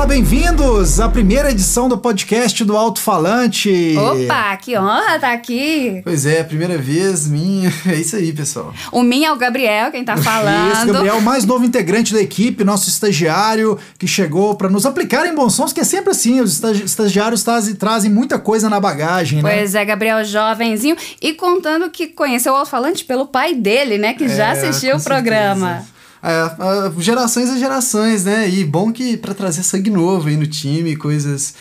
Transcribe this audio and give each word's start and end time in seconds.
Olá, 0.00 0.06
bem-vindos 0.06 0.98
à 0.98 1.10
primeira 1.10 1.50
edição 1.50 1.86
do 1.86 1.98
podcast 1.98 2.64
do 2.64 2.74
Alto 2.74 2.98
Falante. 3.02 3.94
Opa, 3.98 4.56
que 4.56 4.74
honra 4.78 5.16
estar 5.16 5.20
tá 5.20 5.32
aqui. 5.34 6.00
Pois 6.02 6.24
é, 6.24 6.42
primeira 6.42 6.78
vez 6.78 7.28
minha. 7.28 7.70
É 7.86 7.96
isso 7.96 8.16
aí, 8.16 8.32
pessoal. 8.32 8.72
O 8.90 9.02
minha 9.02 9.28
é 9.28 9.32
o 9.32 9.36
Gabriel, 9.36 9.90
quem 9.90 10.02
tá 10.02 10.16
falando. 10.24 10.72
Isso, 10.72 10.86
Gabriel, 10.86 11.20
mais 11.20 11.44
novo 11.44 11.66
integrante 11.66 12.14
da 12.14 12.20
equipe, 12.22 12.64
nosso 12.64 12.88
estagiário 12.88 13.78
que 13.98 14.06
chegou 14.06 14.54
para 14.54 14.70
nos 14.70 14.86
aplicar 14.86 15.26
em 15.26 15.34
bons 15.34 15.52
sons, 15.52 15.70
que 15.70 15.80
é 15.80 15.84
sempre 15.84 16.12
assim, 16.12 16.40
os 16.40 16.62
estagiários 16.82 17.42
trazem, 17.42 17.74
trazem 17.74 18.10
muita 18.10 18.38
coisa 18.38 18.70
na 18.70 18.80
bagagem, 18.80 19.42
né? 19.42 19.54
Pois 19.54 19.74
é, 19.74 19.84
Gabriel, 19.84 20.24
jovenzinho, 20.24 20.96
e 21.20 21.34
contando 21.34 21.90
que 21.90 22.06
conheceu 22.06 22.54
o 22.54 22.56
Alto 22.56 22.70
Falante 22.70 23.04
pelo 23.04 23.26
pai 23.26 23.54
dele, 23.54 23.98
né, 23.98 24.14
que 24.14 24.24
é, 24.24 24.28
já 24.28 24.52
assistiu 24.52 24.96
o 24.96 25.02
programa. 25.02 25.66
Certeza. 25.66 25.99
É, 26.22 27.00
gerações 27.00 27.48
a 27.50 27.58
gerações, 27.58 28.24
né? 28.24 28.48
E 28.48 28.64
bom 28.64 28.92
que 28.92 29.16
para 29.16 29.34
trazer 29.34 29.62
sangue 29.62 29.90
novo 29.90 30.28
aí 30.28 30.36
no 30.36 30.46
time, 30.46 30.96
coisas 30.96 31.54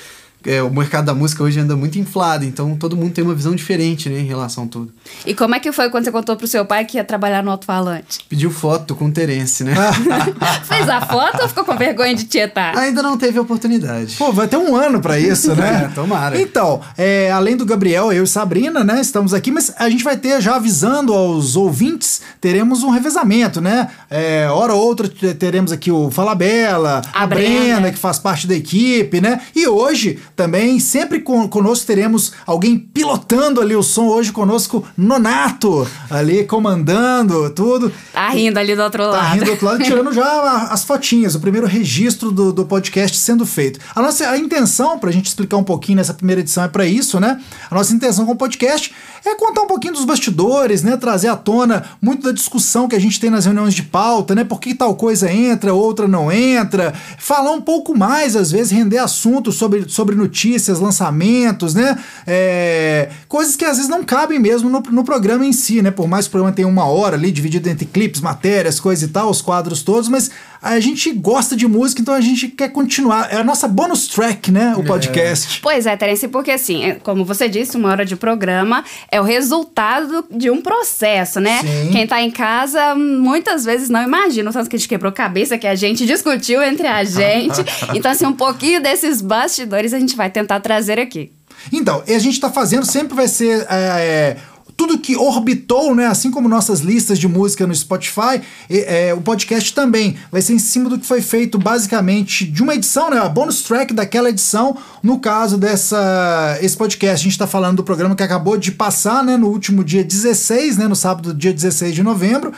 é, 0.45 0.63
o 0.63 0.69
mercado 0.69 1.05
da 1.05 1.13
música 1.13 1.43
hoje 1.43 1.59
anda 1.59 1.75
muito 1.75 1.99
inflado, 1.99 2.45
então 2.45 2.75
todo 2.75 2.95
mundo 2.95 3.11
tem 3.11 3.23
uma 3.23 3.35
visão 3.35 3.53
diferente, 3.53 4.09
né, 4.09 4.19
em 4.19 4.25
relação 4.25 4.63
a 4.63 4.67
tudo. 4.67 4.91
E 5.25 5.33
como 5.33 5.53
é 5.53 5.59
que 5.59 5.71
foi 5.71 5.89
quando 5.89 6.05
você 6.05 6.11
contou 6.11 6.35
pro 6.35 6.47
seu 6.47 6.65
pai 6.65 6.85
que 6.85 6.97
ia 6.97 7.03
trabalhar 7.03 7.43
no 7.43 7.51
alto-falante? 7.51 8.19
Pediu 8.29 8.49
foto 8.49 8.95
com 8.95 9.05
o 9.05 9.11
Terence, 9.11 9.63
né? 9.63 9.75
Fez 10.63 10.87
a 10.87 11.01
foto 11.01 11.41
ou 11.41 11.49
ficou 11.49 11.65
com 11.65 11.75
vergonha 11.75 12.15
de 12.15 12.23
tietar? 12.23 12.77
Ainda 12.77 13.03
não 13.03 13.17
teve 13.17 13.37
oportunidade. 13.37 14.15
Pô, 14.15 14.31
vai 14.31 14.47
ter 14.47 14.57
um 14.57 14.75
ano 14.75 15.01
para 15.01 15.19
isso, 15.19 15.53
né? 15.55 15.89
é, 15.91 15.93
tomara. 15.93 16.39
Então, 16.39 16.81
é, 16.97 17.29
além 17.31 17.57
do 17.57 17.65
Gabriel, 17.65 18.13
eu 18.13 18.23
e 18.23 18.27
Sabrina, 18.27 18.83
né, 18.83 19.01
estamos 19.01 19.33
aqui, 19.33 19.51
mas 19.51 19.73
a 19.77 19.89
gente 19.89 20.03
vai 20.03 20.15
ter, 20.15 20.41
já 20.41 20.55
avisando 20.55 21.13
aos 21.13 21.57
ouvintes, 21.57 22.21
teremos 22.39 22.83
um 22.83 22.89
revezamento, 22.89 23.59
né? 23.59 23.89
É, 24.09 24.47
hora 24.49 24.73
ou 24.73 24.81
outra 24.81 25.09
teremos 25.09 25.71
aqui 25.71 25.91
o 25.91 26.09
Fala 26.09 26.33
Bela, 26.33 27.01
a, 27.13 27.23
a 27.23 27.27
Brenda, 27.27 27.73
Brenda, 27.75 27.91
que 27.91 27.97
faz 27.97 28.19
parte 28.19 28.47
da 28.47 28.55
equipe, 28.55 29.19
né? 29.19 29.41
E 29.55 29.67
hoje 29.67 30.19
também. 30.39 30.79
Sempre 30.79 31.19
conosco 31.19 31.85
teremos 31.85 32.31
alguém 32.45 32.79
pilotando 32.79 33.59
ali 33.59 33.75
o 33.75 33.83
som. 33.83 34.07
Hoje 34.07 34.31
conosco, 34.31 34.87
Nonato, 34.97 35.85
ali 36.09 36.45
comandando 36.45 37.49
tudo. 37.49 37.91
Tá 38.13 38.29
rindo 38.29 38.57
ali 38.57 38.73
do 38.73 38.81
outro 38.81 39.03
tá 39.03 39.09
lado. 39.09 39.21
Tá 39.21 39.33
rindo 39.33 39.45
do 39.45 39.51
outro 39.51 39.65
lado, 39.65 39.83
tirando 39.83 40.13
já 40.13 40.69
as 40.71 40.85
fotinhas, 40.85 41.35
o 41.35 41.41
primeiro 41.41 41.67
registro 41.67 42.31
do, 42.31 42.53
do 42.53 42.63
podcast 42.63 43.17
sendo 43.17 43.45
feito. 43.45 43.81
A 43.93 44.01
nossa 44.01 44.29
a 44.29 44.37
intenção, 44.37 44.97
pra 44.97 45.11
gente 45.11 45.25
explicar 45.25 45.57
um 45.57 45.63
pouquinho 45.63 45.97
nessa 45.97 46.13
primeira 46.13 46.39
edição, 46.39 46.63
é 46.63 46.69
para 46.69 46.85
isso, 46.85 47.19
né? 47.19 47.41
A 47.69 47.75
nossa 47.75 47.93
intenção 47.93 48.25
com 48.25 48.31
o 48.31 48.37
podcast 48.37 48.93
é 49.25 49.35
contar 49.35 49.61
um 49.61 49.67
pouquinho 49.67 49.93
dos 49.93 50.05
bastidores, 50.05 50.83
né? 50.83 50.97
Trazer 50.97 51.27
à 51.27 51.35
tona 51.35 51.83
muito 52.01 52.23
da 52.23 52.31
discussão 52.31 52.87
que 52.87 52.95
a 52.95 52.99
gente 52.99 53.19
tem 53.19 53.29
nas 53.29 53.45
reuniões 53.45 53.73
de 53.73 53.83
pauta, 53.83 54.35
né? 54.35 54.43
Por 54.43 54.59
que 54.59 54.73
tal 54.73 54.95
coisa 54.95 55.31
entra, 55.31 55.73
outra 55.73 56.07
não 56.07 56.31
entra. 56.31 56.93
Falar 57.17 57.51
um 57.51 57.61
pouco 57.61 57.97
mais, 57.97 58.35
às 58.35 58.51
vezes, 58.51 58.71
render 58.71 58.97
assuntos 58.97 59.55
sobre, 59.55 59.89
sobre 59.89 60.15
notícias, 60.15 60.79
lançamentos, 60.79 61.73
né? 61.73 61.97
É, 62.25 63.09
coisas 63.27 63.55
que 63.55 63.65
às 63.65 63.77
vezes 63.77 63.89
não 63.89 64.03
cabem 64.03 64.39
mesmo 64.39 64.69
no, 64.69 64.79
no 64.79 65.03
programa 65.03 65.45
em 65.45 65.53
si, 65.53 65.81
né? 65.81 65.91
Por 65.91 66.07
mais 66.07 66.25
que 66.25 66.29
o 66.29 66.31
programa 66.31 66.55
tenha 66.55 66.67
uma 66.67 66.85
hora 66.85 67.15
ali, 67.15 67.31
dividido 67.31 67.69
entre 67.69 67.85
clipes, 67.85 68.21
matérias, 68.21 68.79
coisa 68.79 69.05
e 69.05 69.07
tal, 69.07 69.29
os 69.29 69.41
quadros 69.41 69.83
todos, 69.83 70.09
mas 70.09 70.31
a 70.61 70.79
gente 70.79 71.11
gosta 71.11 71.55
de 71.55 71.67
música, 71.67 72.01
então 72.01 72.13
a 72.13 72.21
gente 72.21 72.49
quer 72.49 72.69
continuar. 72.69 73.31
É 73.31 73.37
a 73.37 73.43
nossa 73.43 73.67
bonus 73.67 74.07
track, 74.07 74.51
né? 74.51 74.75
O 74.75 74.81
é. 74.81 74.83
podcast. 74.83 75.57
É. 75.57 75.61
Pois 75.61 75.85
é, 75.85 75.95
Terence, 75.95 76.27
porque 76.27 76.51
assim, 76.51 76.83
é, 76.83 76.95
como 76.95 77.23
você 77.23 77.47
disse, 77.47 77.77
uma 77.77 77.89
hora 77.89 78.05
de 78.05 78.15
programa 78.15 78.83
é 79.11 79.21
o 79.21 79.23
resultado 79.23 80.25
de 80.29 80.49
um 80.49 80.61
processo, 80.61 81.39
né? 81.39 81.61
Sim. 81.61 81.91
Quem 81.91 82.05
tá 82.07 82.21
em 82.21 82.31
casa 82.31 82.93
muitas 82.95 83.63
vezes 83.63 83.89
não 83.89 84.03
imagina 84.03 84.49
o 84.49 84.53
tanto 84.53 84.69
que 84.69 84.75
a 84.75 84.79
gente 84.79 84.89
quebrou 84.89 85.11
cabeça, 85.11 85.57
que 85.57 85.67
a 85.67 85.75
gente 85.75 86.05
discutiu 86.05 86.61
entre 86.61 86.87
a 86.87 87.03
gente. 87.05 87.63
então, 87.95 88.11
assim, 88.11 88.25
um 88.25 88.33
pouquinho 88.33 88.81
desses 88.81 89.21
bastidores 89.21 89.93
a 89.93 89.99
gente 89.99 90.15
vai 90.15 90.29
tentar 90.29 90.59
trazer 90.59 90.99
aqui. 90.99 91.31
Então, 91.71 92.03
e 92.07 92.13
a 92.13 92.19
gente 92.19 92.39
tá 92.39 92.49
fazendo, 92.49 92.85
sempre 92.85 93.15
vai 93.15 93.27
ser 93.27 93.65
é, 93.69 94.37
tudo 94.79 94.97
que 94.97 95.17
orbitou, 95.17 95.93
né? 95.93 96.05
Assim 96.05 96.31
como 96.31 96.47
nossas 96.47 96.79
listas 96.79 97.19
de 97.19 97.27
música 97.27 97.67
no 97.67 97.75
Spotify, 97.75 98.41
é, 98.69 99.13
o 99.13 99.19
podcast 99.19 99.73
também 99.73 100.15
vai 100.31 100.41
ser 100.41 100.53
em 100.53 100.59
cima 100.59 100.89
do 100.89 100.97
que 100.97 101.05
foi 101.05 101.21
feito 101.21 101.59
basicamente 101.59 102.45
de 102.45 102.63
uma 102.63 102.73
edição, 102.73 103.09
né? 103.09 103.19
A 103.19 103.27
bonus 103.27 103.61
track 103.63 103.93
daquela 103.93 104.29
edição. 104.29 104.77
No 105.03 105.19
caso 105.19 105.57
dessa 105.57 106.57
esse 106.61 106.77
podcast, 106.77 107.15
a 107.15 107.23
gente 107.23 107.33
está 107.33 107.45
falando 107.45 107.75
do 107.75 107.83
programa 107.83 108.15
que 108.15 108.23
acabou 108.23 108.55
de 108.55 108.71
passar, 108.71 109.21
né? 109.21 109.35
No 109.35 109.49
último 109.49 109.83
dia 109.83 110.01
16, 110.01 110.77
né? 110.77 110.87
No 110.87 110.95
sábado, 110.95 111.33
dia 111.33 111.51
16 111.51 111.93
de 111.93 112.01
novembro. 112.01 112.53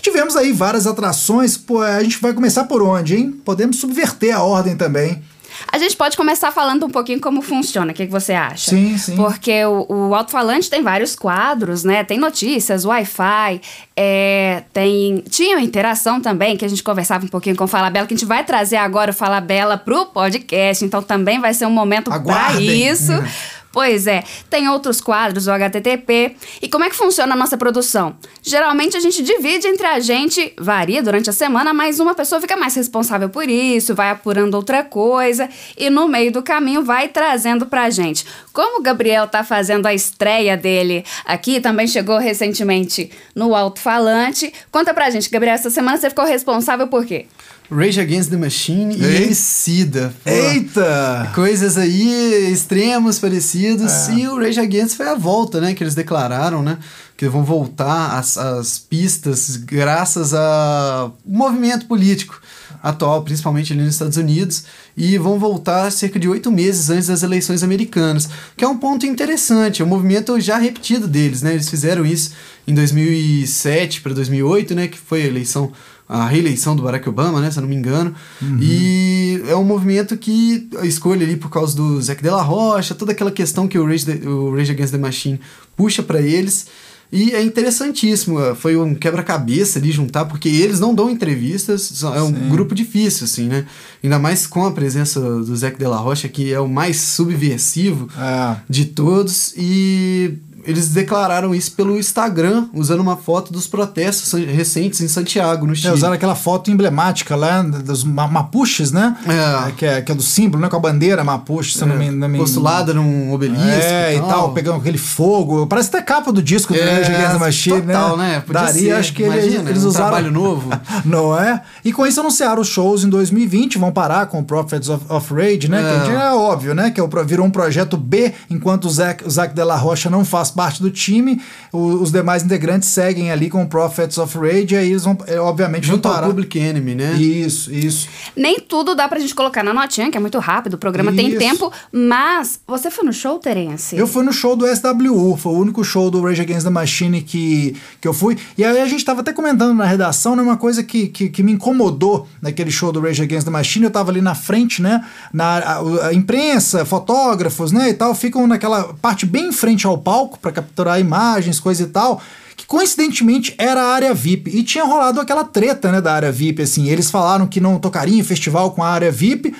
tivemos 0.00 0.36
aí 0.36 0.52
várias 0.52 0.86
atrações. 0.86 1.56
Pô, 1.56 1.80
a 1.80 2.00
gente 2.04 2.20
vai 2.20 2.32
começar 2.32 2.64
por 2.64 2.82
onde, 2.82 3.16
hein? 3.16 3.34
Podemos 3.44 3.78
subverter 3.78 4.32
a 4.32 4.44
ordem 4.44 4.76
também. 4.76 5.20
A 5.70 5.78
gente 5.78 5.96
pode 5.96 6.16
começar 6.16 6.50
falando 6.52 6.86
um 6.86 6.90
pouquinho 6.90 7.20
como 7.20 7.42
funciona, 7.42 7.92
o 7.92 7.94
que, 7.94 8.06
que 8.06 8.12
você 8.12 8.32
acha? 8.32 8.70
Sim, 8.70 8.96
sim. 8.96 9.16
Porque 9.16 9.64
o, 9.64 9.86
o 9.88 10.14
alto-falante 10.14 10.68
tem 10.70 10.82
vários 10.82 11.16
quadros, 11.16 11.84
né? 11.84 12.04
Tem 12.04 12.18
notícias, 12.18 12.84
Wi-Fi, 12.84 13.60
é, 13.96 14.62
tem, 14.72 15.24
tinha 15.28 15.60
interação 15.60 16.20
também, 16.20 16.56
que 16.56 16.64
a 16.64 16.68
gente 16.68 16.82
conversava 16.82 17.24
um 17.24 17.28
pouquinho 17.28 17.56
com 17.56 17.64
o 17.64 17.68
Fala 17.68 17.90
Bela, 17.90 18.06
que 18.06 18.14
a 18.14 18.16
gente 18.16 18.26
vai 18.26 18.44
trazer 18.44 18.76
agora 18.76 19.10
o 19.10 19.14
Fala 19.14 19.40
Bela 19.40 19.76
pro 19.76 20.06
podcast, 20.06 20.84
então 20.84 21.02
também 21.02 21.40
vai 21.40 21.54
ser 21.54 21.66
um 21.66 21.70
momento 21.70 22.10
para 22.10 22.60
isso. 22.60 23.12
Pois 23.74 24.06
é, 24.06 24.22
tem 24.48 24.68
outros 24.68 25.00
quadros, 25.00 25.48
o 25.48 25.50
HTTP. 25.50 26.36
E 26.62 26.68
como 26.68 26.84
é 26.84 26.88
que 26.88 26.94
funciona 26.94 27.34
a 27.34 27.36
nossa 27.36 27.56
produção? 27.56 28.14
Geralmente 28.40 28.96
a 28.96 29.00
gente 29.00 29.20
divide 29.20 29.66
entre 29.66 29.84
a 29.84 29.98
gente, 29.98 30.54
varia 30.56 31.02
durante 31.02 31.28
a 31.28 31.32
semana, 31.32 31.74
mas 31.74 31.98
uma 31.98 32.14
pessoa 32.14 32.40
fica 32.40 32.56
mais 32.56 32.72
responsável 32.76 33.28
por 33.28 33.48
isso, 33.48 33.92
vai 33.92 34.10
apurando 34.10 34.54
outra 34.54 34.84
coisa 34.84 35.48
e 35.76 35.90
no 35.90 36.06
meio 36.06 36.30
do 36.30 36.40
caminho 36.40 36.84
vai 36.84 37.08
trazendo 37.08 37.66
pra 37.66 37.90
gente. 37.90 38.24
Como 38.52 38.78
o 38.78 38.82
Gabriel 38.82 39.26
tá 39.26 39.42
fazendo 39.42 39.86
a 39.86 39.92
estreia 39.92 40.56
dele 40.56 41.04
aqui, 41.24 41.60
também 41.60 41.88
chegou 41.88 42.18
recentemente 42.18 43.10
no 43.34 43.56
alto-falante. 43.56 44.52
Conta 44.70 44.94
pra 44.94 45.10
gente, 45.10 45.28
Gabriel, 45.28 45.56
essa 45.56 45.68
semana 45.68 45.96
você 45.96 46.08
ficou 46.08 46.24
responsável 46.24 46.86
por 46.86 47.04
quê? 47.04 47.26
Rage 47.70 48.00
Against 48.00 48.30
the 48.30 48.36
Machine 48.36 48.96
e 48.96 49.04
Emicida. 49.04 50.14
Eita! 50.24 51.30
Coisas 51.34 51.78
aí 51.78 52.52
extremos 52.52 53.18
parecidos. 53.18 53.90
É. 54.08 54.14
E 54.14 54.28
o 54.28 54.38
Rage 54.38 54.60
Against 54.60 54.96
foi 54.96 55.08
a 55.08 55.14
volta, 55.14 55.60
né? 55.60 55.74
Que 55.74 55.82
eles 55.82 55.94
declararam, 55.94 56.62
né? 56.62 56.78
Que 57.16 57.28
vão 57.28 57.42
voltar 57.42 58.18
às, 58.18 58.36
às 58.36 58.78
pistas 58.78 59.56
graças 59.56 60.34
ao 60.34 61.16
movimento 61.24 61.86
político 61.86 62.40
atual, 62.82 63.22
principalmente 63.22 63.72
ali 63.72 63.82
nos 63.82 63.94
Estados 63.94 64.18
Unidos, 64.18 64.64
e 64.94 65.16
vão 65.16 65.38
voltar 65.38 65.90
cerca 65.90 66.18
de 66.18 66.28
oito 66.28 66.52
meses 66.52 66.90
antes 66.90 67.06
das 67.06 67.22
eleições 67.22 67.62
americanas, 67.62 68.28
que 68.54 68.62
é 68.62 68.68
um 68.68 68.76
ponto 68.76 69.06
interessante, 69.06 69.80
é 69.80 69.84
um 69.86 69.88
movimento 69.88 70.38
já 70.38 70.58
repetido 70.58 71.08
deles, 71.08 71.40
né? 71.40 71.54
Eles 71.54 71.70
fizeram 71.70 72.04
isso 72.04 72.32
em 72.66 72.74
2007 72.74 74.02
para 74.02 74.12
2008, 74.12 74.74
né? 74.74 74.88
Que 74.88 74.98
foi 74.98 75.22
a 75.22 75.26
eleição 75.26 75.72
a 76.08 76.26
reeleição 76.26 76.76
do 76.76 76.82
Barack 76.82 77.08
Obama, 77.08 77.40
né, 77.40 77.50
se 77.50 77.58
eu 77.58 77.62
não 77.62 77.68
me 77.68 77.76
engano. 77.76 78.14
Uhum. 78.40 78.58
E 78.60 79.42
é 79.48 79.56
um 79.56 79.64
movimento 79.64 80.16
que 80.16 80.68
a 80.78 80.86
escolha 80.86 81.24
ali 81.24 81.36
por 81.36 81.50
causa 81.50 81.74
do 81.76 82.00
Zac 82.00 82.22
de 82.22 82.30
la 82.30 82.42
Rocha, 82.42 82.94
toda 82.94 83.12
aquela 83.12 83.30
questão 83.30 83.66
que 83.66 83.78
o 83.78 83.86
Rage, 83.86 84.06
the, 84.06 84.28
o 84.28 84.54
Rage 84.54 84.72
Against 84.72 84.92
the 84.92 84.98
Machine 84.98 85.40
puxa 85.76 86.02
para 86.02 86.20
eles. 86.20 86.66
E 87.12 87.30
é 87.32 87.42
interessantíssimo, 87.42 88.40
é, 88.40 88.54
foi 88.56 88.76
um 88.76 88.92
quebra-cabeça 88.92 89.78
ali 89.78 89.92
juntar, 89.92 90.24
porque 90.24 90.48
eles 90.48 90.80
não 90.80 90.92
dão 90.92 91.08
entrevistas, 91.08 92.02
é 92.02 92.20
um 92.20 92.34
Sim. 92.34 92.48
grupo 92.48 92.74
difícil, 92.74 93.24
assim, 93.24 93.46
né? 93.46 93.66
Ainda 94.02 94.18
mais 94.18 94.48
com 94.48 94.64
a 94.64 94.72
presença 94.72 95.20
do 95.20 95.56
Zac 95.56 95.78
de 95.78 95.86
la 95.86 95.96
Rocha, 95.96 96.28
que 96.28 96.52
é 96.52 96.58
o 96.58 96.68
mais 96.68 97.00
subversivo 97.00 98.08
é. 98.18 98.56
de 98.68 98.86
todos. 98.86 99.54
E 99.56 100.38
eles 100.66 100.88
declararam 100.88 101.54
isso 101.54 101.72
pelo 101.72 101.98
Instagram, 101.98 102.68
usando 102.72 103.00
uma 103.00 103.16
foto 103.16 103.52
dos 103.52 103.66
protestos 103.66 104.32
recentes 104.32 105.00
em 105.00 105.08
Santiago, 105.08 105.66
no 105.66 105.72
é, 105.72 105.76
Chile. 105.76 105.88
É, 105.88 105.92
usaram 105.92 106.14
aquela 106.14 106.34
foto 106.34 106.70
emblemática 106.70 107.36
lá 107.36 107.62
dos 107.62 108.04
mapuches, 108.04 108.92
né? 108.92 109.16
É. 109.26 109.68
é. 109.68 109.72
Que, 109.72 109.86
é, 109.86 110.02
que 110.02 110.12
é 110.12 110.14
do 110.14 110.22
símbolo, 110.22 110.62
né? 110.62 110.68
Com 110.68 110.76
a 110.76 110.80
bandeira 110.80 111.22
mapuche, 111.22 111.76
se 111.76 111.82
é. 111.82 111.86
não 111.86 111.96
me, 111.96 112.10
me... 112.10 112.38
Postulada 112.38 112.92
num 112.94 113.32
obelisco. 113.32 113.64
É, 113.64 114.14
e 114.14 114.20
tal. 114.20 114.28
tal, 114.28 114.52
pegando 114.52 114.78
aquele 114.78 114.98
fogo. 114.98 115.66
Parece 115.66 115.88
até 115.88 116.02
capa 116.02 116.32
do 116.32 116.42
disco 116.42 116.72
do 116.72 116.78
é, 116.78 117.02
Rage 117.02 117.38
Machine, 117.38 117.82
total, 117.82 118.16
né? 118.16 118.28
né? 118.28 118.40
Podia 118.40 118.62
Daria, 118.62 118.80
ser. 118.80 118.92
acho 118.92 119.12
que 119.12 119.22
Imagina, 119.22 119.46
eles, 119.46 119.68
eles 119.68 119.84
um 119.84 119.88
usaram... 119.88 120.06
trabalho 120.06 120.30
novo. 120.32 120.70
não 121.04 121.38
é? 121.38 121.62
E 121.84 121.92
com 121.92 122.06
isso 122.06 122.20
anunciaram 122.20 122.60
os 122.60 122.68
shows 122.68 123.04
em 123.04 123.08
2020, 123.08 123.78
vão 123.78 123.92
parar 123.92 124.26
com 124.26 124.40
o 124.40 124.44
Prophets 124.44 124.88
of, 124.88 125.04
of 125.08 125.34
Rage, 125.34 125.68
né? 125.68 125.80
É. 125.80 126.06
Que 126.06 126.12
é 126.12 126.32
óbvio, 126.32 126.74
né? 126.74 126.90
Que 126.90 127.00
é 127.00 127.04
virou 127.24 127.46
um 127.46 127.50
projeto 127.50 127.96
B, 127.96 128.32
enquanto 128.50 128.86
o 128.86 128.90
Zac, 128.90 129.24
o 129.24 129.30
Zac 129.30 129.54
de 129.54 129.64
la 129.64 129.76
Rocha 129.76 130.10
não 130.10 130.24
faz 130.24 130.50
parte 130.54 130.80
do 130.80 130.90
time, 130.90 131.40
o, 131.72 131.78
os 131.78 132.12
demais 132.12 132.42
integrantes 132.42 132.88
seguem 132.88 133.30
ali 133.30 133.50
com 133.50 133.62
o 133.62 133.66
Prophets 133.66 134.18
of 134.18 134.38
Rage, 134.38 134.74
e 134.74 134.76
aí 134.76 134.90
eles 134.90 135.04
vão, 135.04 135.18
é, 135.26 135.38
obviamente, 135.38 135.86
Junto 135.86 136.02
vão 136.02 136.12
ao 136.12 136.18
parar. 136.20 136.28
Public 136.28 136.58
Enemy, 136.58 136.94
né? 136.94 137.12
Isso, 137.14 137.72
isso. 137.72 138.08
Nem 138.36 138.60
tudo 138.60 138.94
dá 138.94 139.08
pra 139.08 139.18
gente 139.18 139.34
colocar 139.34 139.62
na 139.62 139.74
notinha, 139.74 140.10
que 140.10 140.16
é 140.16 140.20
muito 140.20 140.38
rápido, 140.38 140.74
o 140.74 140.78
programa 140.78 141.12
tem 141.12 141.28
Isso. 141.28 141.38
tempo, 141.38 141.72
mas 141.92 142.60
você 142.66 142.90
foi 142.90 143.04
no 143.04 143.12
show, 143.12 143.38
Terence? 143.38 143.96
Eu 143.96 144.06
fui 144.06 144.24
no 144.24 144.32
show 144.32 144.56
do 144.56 144.66
SWU, 144.66 145.36
foi 145.36 145.52
o 145.52 145.58
único 145.58 145.84
show 145.84 146.10
do 146.10 146.22
Rage 146.22 146.42
Against 146.42 146.64
the 146.64 146.70
Machine 146.70 147.22
que, 147.22 147.76
que 148.00 148.06
eu 148.06 148.12
fui. 148.12 148.36
E 148.56 148.64
aí 148.64 148.80
a 148.80 148.86
gente 148.86 149.04
tava 149.04 149.20
até 149.20 149.32
comentando 149.32 149.74
na 149.74 149.84
redação, 149.84 150.36
né, 150.36 150.42
uma 150.42 150.56
coisa 150.56 150.82
que, 150.82 151.08
que, 151.08 151.28
que 151.28 151.42
me 151.42 151.52
incomodou 151.52 152.28
naquele 152.40 152.70
show 152.70 152.92
do 152.92 153.00
Rage 153.00 153.22
Against 153.22 153.44
the 153.44 153.50
Machine. 153.50 153.86
Eu 153.86 153.90
tava 153.90 154.10
ali 154.10 154.20
na 154.20 154.34
frente, 154.34 154.80
né? 154.80 155.04
Na, 155.32 155.58
a, 155.58 156.06
a 156.08 156.14
imprensa, 156.14 156.84
fotógrafos, 156.84 157.72
né, 157.72 157.90
e 157.90 157.94
tal, 157.94 158.14
ficam 158.14 158.46
naquela 158.46 158.94
parte 158.94 159.26
bem 159.26 159.48
em 159.48 159.52
frente 159.52 159.86
ao 159.86 159.98
palco 159.98 160.38
para 160.44 160.52
capturar 160.52 161.00
imagens, 161.00 161.58
coisa 161.58 161.82
e 161.82 161.86
tal. 161.86 162.20
Que 162.56 162.66
coincidentemente 162.66 163.54
era 163.58 163.82
a 163.82 163.94
área 163.94 164.14
VIP. 164.14 164.50
E 164.56 164.62
tinha 164.62 164.84
rolado 164.84 165.20
aquela 165.20 165.42
treta, 165.44 165.90
né, 165.90 166.00
da 166.00 166.12
área 166.14 166.30
VIP, 166.30 166.62
assim. 166.62 166.88
Eles 166.88 167.10
falaram 167.10 167.46
que 167.48 167.60
não 167.60 167.78
tocariam 167.80 168.18
em 168.18 168.22
festival 168.22 168.70
com 168.70 168.82
a 168.84 168.88
área 168.88 169.10
VIP. 169.10 169.54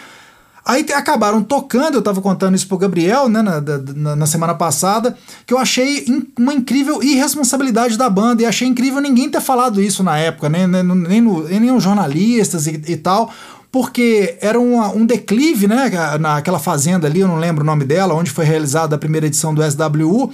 Aí 0.67 0.87
acabaram 0.95 1.43
tocando, 1.43 1.95
eu 1.97 2.03
tava 2.03 2.23
contando 2.23 2.55
isso 2.55 2.67
pro 2.67 2.79
Gabriel, 2.79 3.29
né, 3.29 3.43
na, 3.43 3.61
na, 3.61 4.17
na 4.17 4.27
semana 4.27 4.55
passada, 4.55 5.15
que 5.45 5.53
eu 5.53 5.59
achei 5.59 6.05
in- 6.07 6.27
uma 6.39 6.55
incrível 6.55 7.03
irresponsabilidade 7.03 7.99
da 7.99 8.09
banda, 8.09 8.43
e 8.43 8.47
achei 8.47 8.67
incrível 8.67 8.99
ninguém 9.03 9.29
ter 9.29 9.43
falado 9.43 9.79
isso 9.83 10.03
na 10.03 10.17
época, 10.19 10.49
né, 10.49 10.67
nem, 10.67 10.83
nem, 10.83 11.21
no- 11.21 11.47
nem 11.47 11.71
os 11.71 11.83
jornalistas 11.83 12.67
e, 12.67 12.81
e 12.89 12.97
tal, 12.97 13.31
porque 13.71 14.39
era 14.41 14.59
uma- 14.59 14.89
um 14.91 15.05
declive, 15.05 15.67
né, 15.67 15.91
naquela 16.19 16.59
fazenda 16.59 17.07
ali, 17.07 17.21
eu 17.21 17.29
não 17.29 17.37
lembro 17.37 17.63
o 17.63 17.67
nome 17.67 17.85
dela, 17.85 18.15
onde 18.15 18.31
foi 18.31 18.47
realizada 18.47 18.97
a 18.97 18.99
primeira 18.99 19.27
edição 19.27 19.53
do 19.53 19.63
SWU, 19.63 20.33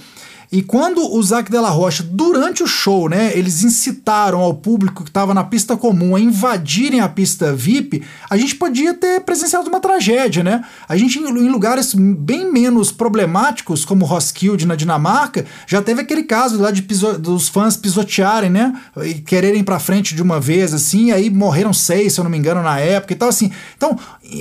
e 0.51 0.61
quando 0.61 1.15
o 1.15 1.23
Zac 1.23 1.49
Della 1.49 1.69
Rocha, 1.69 2.03
durante 2.03 2.61
o 2.61 2.67
show, 2.67 3.07
né, 3.07 3.31
eles 3.33 3.63
incitaram 3.63 4.39
ao 4.39 4.53
público 4.53 5.03
que 5.03 5.09
estava 5.09 5.33
na 5.33 5.45
pista 5.45 5.77
comum 5.77 6.13
a 6.13 6.19
invadirem 6.19 6.99
a 6.99 7.07
pista 7.07 7.53
VIP, 7.53 8.03
a 8.29 8.35
gente 8.35 8.55
podia 8.55 8.93
ter 8.93 9.21
presenciado 9.21 9.69
uma 9.69 9.79
tragédia, 9.79 10.43
né? 10.43 10.61
A 10.89 10.97
gente, 10.97 11.19
em 11.19 11.49
lugares 11.49 11.93
bem 11.93 12.51
menos 12.51 12.91
problemáticos, 12.91 13.85
como 13.85 14.03
Roskilde, 14.03 14.67
na 14.67 14.75
Dinamarca, 14.75 15.45
já 15.65 15.81
teve 15.81 16.01
aquele 16.01 16.23
caso 16.23 16.59
lá 16.59 16.69
de 16.69 16.81
dos 16.81 17.47
fãs 17.47 17.77
pisotearem, 17.77 18.49
né? 18.49 18.73
E 19.05 19.13
quererem 19.13 19.61
ir 19.61 19.63
pra 19.63 19.79
frente 19.79 20.13
de 20.13 20.21
uma 20.21 20.39
vez, 20.39 20.73
assim, 20.73 21.11
aí 21.11 21.29
morreram 21.29 21.71
seis, 21.71 22.13
se 22.13 22.19
eu 22.19 22.23
não 22.25 22.31
me 22.31 22.37
engano, 22.37 22.61
na 22.61 22.77
época 22.77 23.13
e 23.13 23.15
tal, 23.15 23.29
assim. 23.29 23.51
Então, 23.77 23.97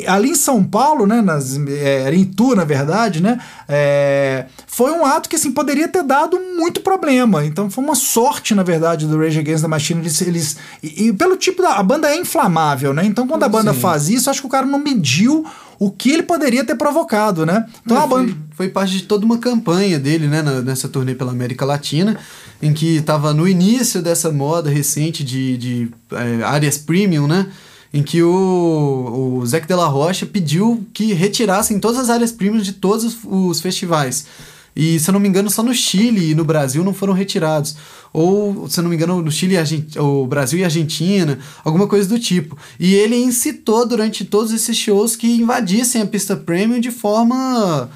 ali 0.07 0.31
em 0.31 0.35
São 0.35 0.65
Paulo, 0.65 1.07
né, 1.07 1.21
nas, 1.21 1.57
é, 1.69 2.13
em 2.13 2.23
Itu, 2.23 2.55
na 2.55 2.65
verdade, 2.65 3.23
né, 3.23 3.39
é, 3.69 4.47
foi 4.73 4.93
um 4.93 5.05
ato 5.05 5.29
que, 5.29 5.35
assim, 5.35 5.51
poderia 5.51 5.89
ter 5.89 6.05
dado 6.05 6.39
muito 6.57 6.81
problema. 6.81 7.45
Então, 7.45 7.69
foi 7.69 7.83
uma 7.83 7.97
sorte, 7.97 8.55
na 8.55 8.63
verdade, 8.63 9.05
do 9.05 9.19
Rage 9.19 9.41
Against 9.41 9.63
the 9.63 9.69
Machine. 9.69 10.01
Eles, 10.01 10.21
eles 10.23 10.57
e, 10.81 11.09
e 11.09 11.13
pelo 11.13 11.37
tipo 11.37 11.61
da... 11.61 11.75
A 11.75 11.83
banda 11.83 12.09
é 12.09 12.17
inflamável, 12.17 12.95
né? 12.95 13.05
Então, 13.05 13.27
quando 13.27 13.43
a 13.43 13.49
banda 13.49 13.75
Sim. 13.75 13.81
faz 13.81 14.09
isso, 14.09 14.31
acho 14.31 14.41
que 14.41 14.47
o 14.47 14.51
cara 14.51 14.65
não 14.65 14.79
mediu 14.79 15.45
o 15.77 15.91
que 15.91 16.13
ele 16.13 16.23
poderia 16.23 16.65
ter 16.65 16.77
provocado, 16.77 17.45
né? 17.45 17.67
Então, 17.85 17.97
Não, 17.97 18.05
a 18.05 18.07
banda... 18.07 18.29
foi, 18.29 18.37
foi 18.53 18.69
parte 18.69 18.93
de 18.93 19.03
toda 19.03 19.27
uma 19.27 19.39
campanha 19.39 19.99
dele, 19.99 20.29
né, 20.29 20.41
nessa 20.65 20.89
turnê 20.89 21.17
pela 21.17 21.33
América 21.33 21.65
Latina, 21.65 22.17
em 22.63 22.73
que 22.73 22.99
estava 22.99 23.35
no 23.35 23.49
início 23.49 24.01
dessa 24.01 24.31
moda 24.31 24.71
recente 24.71 25.25
de, 25.25 25.59
de 25.59 25.91
é, 26.13 26.45
áreas 26.45 26.79
premium, 26.79 27.27
né? 27.27 27.49
Em 27.93 28.05
que 28.05 28.23
o, 28.23 29.41
o 29.41 29.45
Zac 29.45 29.67
Della 29.67 29.89
Rocha 29.89 30.25
pediu 30.27 30.87
que 30.95 31.13
retirassem 31.13 31.81
todas 31.81 31.99
as 31.99 32.09
áreas 32.09 32.31
premium 32.31 32.63
de 32.63 32.75
todos 32.75 33.05
os, 33.05 33.19
os 33.25 33.61
festivais. 33.61 34.27
E, 34.75 34.99
se 34.99 35.11
eu 35.11 35.13
não 35.13 35.21
me 35.21 35.29
engano, 35.29 35.51
só 35.51 35.63
no 35.63 35.75
Chile 35.75 36.31
e 36.31 36.35
no 36.35 36.45
Brasil 36.45 36.85
não 36.85 36.95
foram 36.95 37.13
retirados. 37.13 37.77
Ou, 38.13 38.69
se 38.69 38.81
eu 38.81 38.83
não 38.83 38.91
me 38.91 38.97
engano, 38.97 39.23
no 39.23 39.31
Chile, 39.31 39.57
e 39.57 39.99
o 39.99 40.27
Brasil 40.27 40.59
e 40.59 40.65
Argentina, 40.65 41.39
alguma 41.65 41.87
coisa 41.87 42.09
do 42.09 42.19
tipo. 42.19 42.57
E 42.79 42.95
ele 42.95 43.17
incitou 43.17 43.87
durante 43.87 44.25
todos 44.25 44.53
esses 44.53 44.77
shows 44.77 45.17
que 45.17 45.27
invadissem 45.37 46.03
a 46.03 46.07
pista 46.07 46.37
premium 46.37 46.81
de 46.81 46.91
forma 46.91 47.91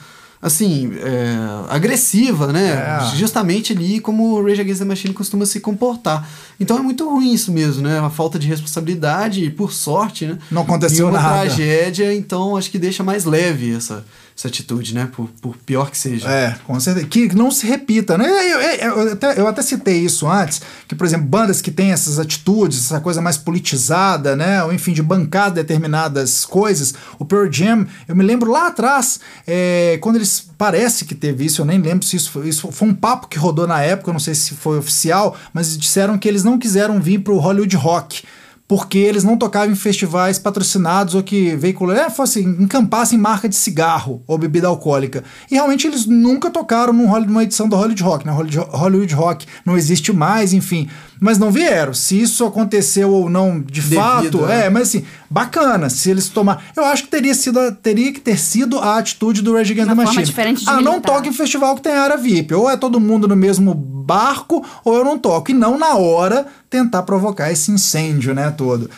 assim, 0.45 0.93
é, 1.03 1.39
agressiva, 1.71 2.53
né? 2.53 2.73
É. 2.73 3.17
Justamente 3.17 3.73
ali 3.73 3.99
como 3.99 4.35
o 4.35 4.47
Rage 4.47 4.61
Against 4.61 4.81
the 4.81 4.85
Machine 4.85 5.15
costuma 5.15 5.47
se 5.47 5.59
comportar. 5.59 6.29
Então 6.61 6.77
é 6.77 6.83
muito 6.83 7.09
ruim 7.09 7.33
isso 7.33 7.51
mesmo, 7.51 7.83
né? 7.83 7.99
Uma 7.99 8.11
falta 8.11 8.39
de 8.39 8.47
responsabilidade 8.47 9.43
e, 9.43 9.49
por 9.49 9.73
sorte, 9.73 10.27
né? 10.27 10.39
Não 10.51 10.61
aconteceu 10.61 11.07
e 11.07 11.11
uma 11.11 11.19
nada. 11.19 11.47
tragédia, 11.47 12.15
então 12.15 12.59
acho 12.59 12.71
que 12.71 12.79
deixa 12.79 13.03
mais 13.03 13.25
leve 13.25 13.75
essa, 13.75 14.05
essa 14.37 14.49
atitude, 14.49 14.95
né? 14.95 15.09
Por, 15.15 15.29
por 15.41 15.57
pior 15.59 15.91
que 15.91 15.97
seja. 15.97 16.29
É, 16.29 16.57
com 16.67 16.79
certeza. 16.81 17.07
Que 17.07 17.35
não 17.37 17.51
se 17.53 17.67
repita, 17.67 18.19
né? 18.19 18.27
Eu, 18.29 18.61
eu- 18.61 19.03
eu 19.07 19.13
até, 19.13 19.41
eu 19.41 19.47
até 19.47 19.63
citei 19.63 19.99
isso 20.01 20.27
antes, 20.29 20.61
que, 20.89 20.95
por 20.95 21.07
exemplo, 21.07 21.27
bandas 21.27 21.61
que 21.63 21.71
têm 21.71 21.93
essas 21.93 22.19
atitudes, 22.19 22.79
essa 22.87 23.01
coisa 23.01 23.21
mais 23.21 23.37
politizada, 23.37 24.35
né? 24.35 24.63
Ou 24.65 24.73
enfim, 24.73 24.93
de 24.93 25.03
bancar 25.03 25.51
determinadas 25.53 26.45
coisas. 26.45 26.95
O 27.19 27.25
Pearl 27.25 27.49
Jam, 27.51 27.87
eu 28.09 28.17
me 28.17 28.25
lembro 28.25 28.51
lá 28.51 28.67
atrás, 28.69 29.21
é, 29.47 29.99
quando 30.01 30.17
eles. 30.17 30.49
Parece 30.57 31.05
que 31.05 31.15
teve 31.17 31.45
isso, 31.45 31.61
eu 31.61 31.65
nem 31.67 31.81
lembro 31.81 32.07
se 32.07 32.17
isso 32.17 32.31
foi, 32.31 32.49
isso 32.49 32.71
foi 32.71 32.89
um 32.89 32.95
papo 32.95 33.27
que 33.27 33.37
rodou 33.37 33.67
na 33.67 33.83
época, 33.83 34.09
eu 34.11 34.13
não 34.13 34.21
sei 34.21 34.35
se 34.37 34.55
foi 34.55 34.79
oficial, 34.79 35.37
mas 35.53 35.77
disseram 35.77 36.17
que 36.17 36.29
eles 36.29 36.45
não 36.45 36.59
quiseram 36.59 37.01
vir 37.01 37.19
pro 37.19 37.39
Hollywood 37.39 37.77
Rock 37.77 38.23
porque 38.67 38.97
eles 38.99 39.25
não 39.25 39.37
tocavam 39.37 39.73
em 39.73 39.77
festivais 39.77 40.39
patrocinados 40.39 41.15
ou 41.15 41.23
que 41.23 41.55
veicularam, 41.55 42.01
é, 42.01 42.11
fosse, 42.11 42.41
encampassem 42.41 43.19
marca 43.19 43.47
de 43.47 43.57
cigarro 43.57 44.23
ou 44.27 44.39
bebida 44.39 44.69
alcoólica. 44.69 45.23
E 45.51 45.55
realmente 45.55 45.87
eles 45.87 46.07
nunca 46.07 46.51
tocaram 46.51 46.93
numa 46.93 47.43
edição 47.43 47.69
do 47.69 47.77
Hollywood 47.77 48.03
Rock, 48.03 48.27
né? 48.27 48.33
Hollywood, 48.33 49.15
Rock 49.15 49.47
não 49.67 49.77
existe 49.77 50.13
mais, 50.13 50.55
enfim. 50.55 50.89
Mas 51.21 51.39
não 51.39 51.51
vieram. 51.51 51.93
Se 51.93 52.21
isso 52.21 52.45
aconteceu 52.45 53.11
ou 53.11 53.29
não 53.29 53.61
de 53.61 53.81
Devido, 53.83 53.97
fato, 53.97 54.47
né? 54.47 54.67
é, 54.67 54.71
mas 54.71 54.89
assim, 54.89 55.05
bacana. 55.29 55.91
Se 55.91 56.11
eles 56.11 56.29
tomar. 56.29 56.65
Eu 56.75 56.85
acho 56.87 57.05
que 57.05 57.11
teria, 57.11 57.35
sido, 57.35 57.73
teria 57.73 58.13
que 58.13 58.21
ter 58.21 58.39
sido 58.39 58.79
a 58.79 58.99
atitude 58.99 59.43
do 59.43 59.55
Rage 59.55 59.73
Against 59.73 59.89
the 59.89 59.95
Machine. 59.95 60.25
diferente 60.25 60.65
de 60.65 60.71
ah, 60.71 60.81
não 60.81 61.01
toque 61.01 61.29
em 61.29 61.33
festival 61.33 61.75
que 61.77 61.83
tem 61.83 61.93
área 61.93 62.17
VIP. 62.17 62.55
Ou 62.55 62.69
é 62.69 62.77
todo 62.77 62.99
mundo 62.99 63.29
no 63.29 63.37
mesmo 63.37 63.75
barco, 64.05 64.65
ou 64.85 64.95
eu 64.95 65.05
não 65.05 65.19
toco. 65.19 65.51
E 65.51 65.55
não 65.55 65.79
na 65.79 65.97
hora 65.97 66.47
tentar 66.69 67.05
provocar 67.05 67.51
esse 67.53 67.71
incêndio, 67.71 68.35
né, 68.35 68.51
todo. 68.55 68.89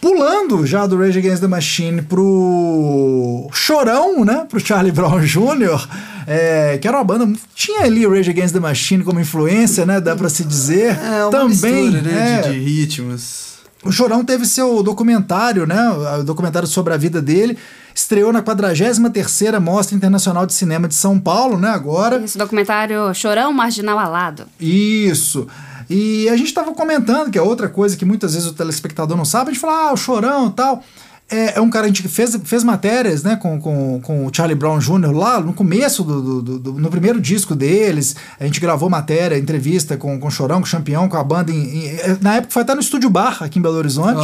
Pulando 0.00 0.64
já 0.64 0.86
do 0.86 0.96
Rage 0.96 1.18
Against 1.18 1.40
the 1.40 1.48
Machine 1.48 2.02
pro 2.02 3.48
Chorão, 3.52 4.24
né? 4.24 4.46
Pro 4.48 4.60
Charlie 4.64 4.92
Brown 4.92 5.18
Jr., 5.20 5.88
é, 6.26 6.78
que 6.78 6.86
era 6.86 6.98
uma 6.98 7.04
banda. 7.04 7.32
Tinha 7.54 7.82
ali 7.82 8.06
o 8.06 8.10
Rage 8.12 8.30
Against 8.30 8.54
the 8.54 8.60
Machine 8.60 9.02
como 9.02 9.18
influência, 9.18 9.84
né? 9.84 10.00
Dá 10.00 10.14
pra 10.14 10.28
se 10.28 10.44
dizer. 10.44 10.96
É, 11.02 11.24
uma 11.24 11.30
Também. 11.32 11.90
mistura, 11.90 12.02
né? 12.02 12.38
é, 12.38 12.42
De, 12.42 12.52
de 12.52 12.58
ritmos. 12.60 13.54
o 13.84 13.90
Chorão 13.90 14.24
teve 14.24 14.44
seu 14.46 14.82
documentário, 14.84 15.66
né? 15.66 15.90
O 16.20 16.22
documentário 16.22 16.68
sobre 16.68 16.94
a 16.94 16.96
vida 16.96 17.20
dele. 17.20 17.58
Estreou 17.92 18.32
na 18.32 18.40
43ª 18.40 19.58
Mostra 19.58 19.96
Internacional 19.96 20.46
de 20.46 20.52
Cinema 20.52 20.86
de 20.86 20.94
São 20.94 21.18
Paulo, 21.18 21.58
né? 21.58 21.70
Agora. 21.70 22.22
Esse 22.24 22.38
documentário 22.38 23.12
Chorão 23.14 23.52
Marginal 23.52 23.98
Alado. 23.98 24.44
Isso. 24.60 25.48
E 25.90 26.28
a 26.28 26.36
gente 26.36 26.48
estava 26.48 26.72
comentando 26.74 27.30
que 27.30 27.38
é 27.38 27.42
outra 27.42 27.68
coisa 27.68 27.96
que 27.96 28.04
muitas 28.04 28.34
vezes 28.34 28.48
o 28.48 28.52
telespectador 28.52 29.16
não 29.16 29.24
sabe. 29.24 29.50
A 29.50 29.52
gente 29.52 29.60
fala, 29.60 29.88
ah, 29.88 29.92
o 29.92 29.96
Chorão 29.96 30.48
e 30.48 30.52
tal. 30.52 30.82
É, 31.30 31.58
é 31.58 31.60
um 31.60 31.68
cara, 31.68 31.84
a 31.84 31.88
gente 31.88 32.08
fez, 32.08 32.38
fez 32.44 32.64
matérias 32.64 33.22
né, 33.22 33.36
com, 33.36 33.60
com, 33.60 34.00
com 34.02 34.24
o 34.26 34.30
Charlie 34.34 34.54
Brown 34.56 34.78
Jr. 34.78 35.12
lá 35.14 35.38
no 35.40 35.52
começo, 35.52 36.02
do, 36.02 36.40
do, 36.40 36.58
do- 36.58 36.72
no 36.72 36.88
primeiro 36.90 37.20
disco 37.20 37.54
deles. 37.54 38.16
A 38.40 38.44
gente 38.44 38.58
gravou 38.60 38.88
matéria, 38.88 39.36
entrevista 39.36 39.96
com, 39.98 40.18
com 40.18 40.28
o 40.28 40.30
Chorão, 40.30 40.56
com 40.60 40.64
o 40.64 40.66
Champion, 40.66 41.06
com 41.06 41.18
a 41.18 41.22
banda. 41.24 41.52
Em, 41.52 41.86
em- 41.86 41.98
na 42.22 42.36
época 42.36 42.52
foi 42.54 42.62
até 42.62 42.74
no 42.74 42.80
Estúdio 42.80 43.10
Bar, 43.10 43.42
aqui 43.42 43.58
em 43.58 43.62
Belo 43.62 43.76
Horizonte. 43.76 44.22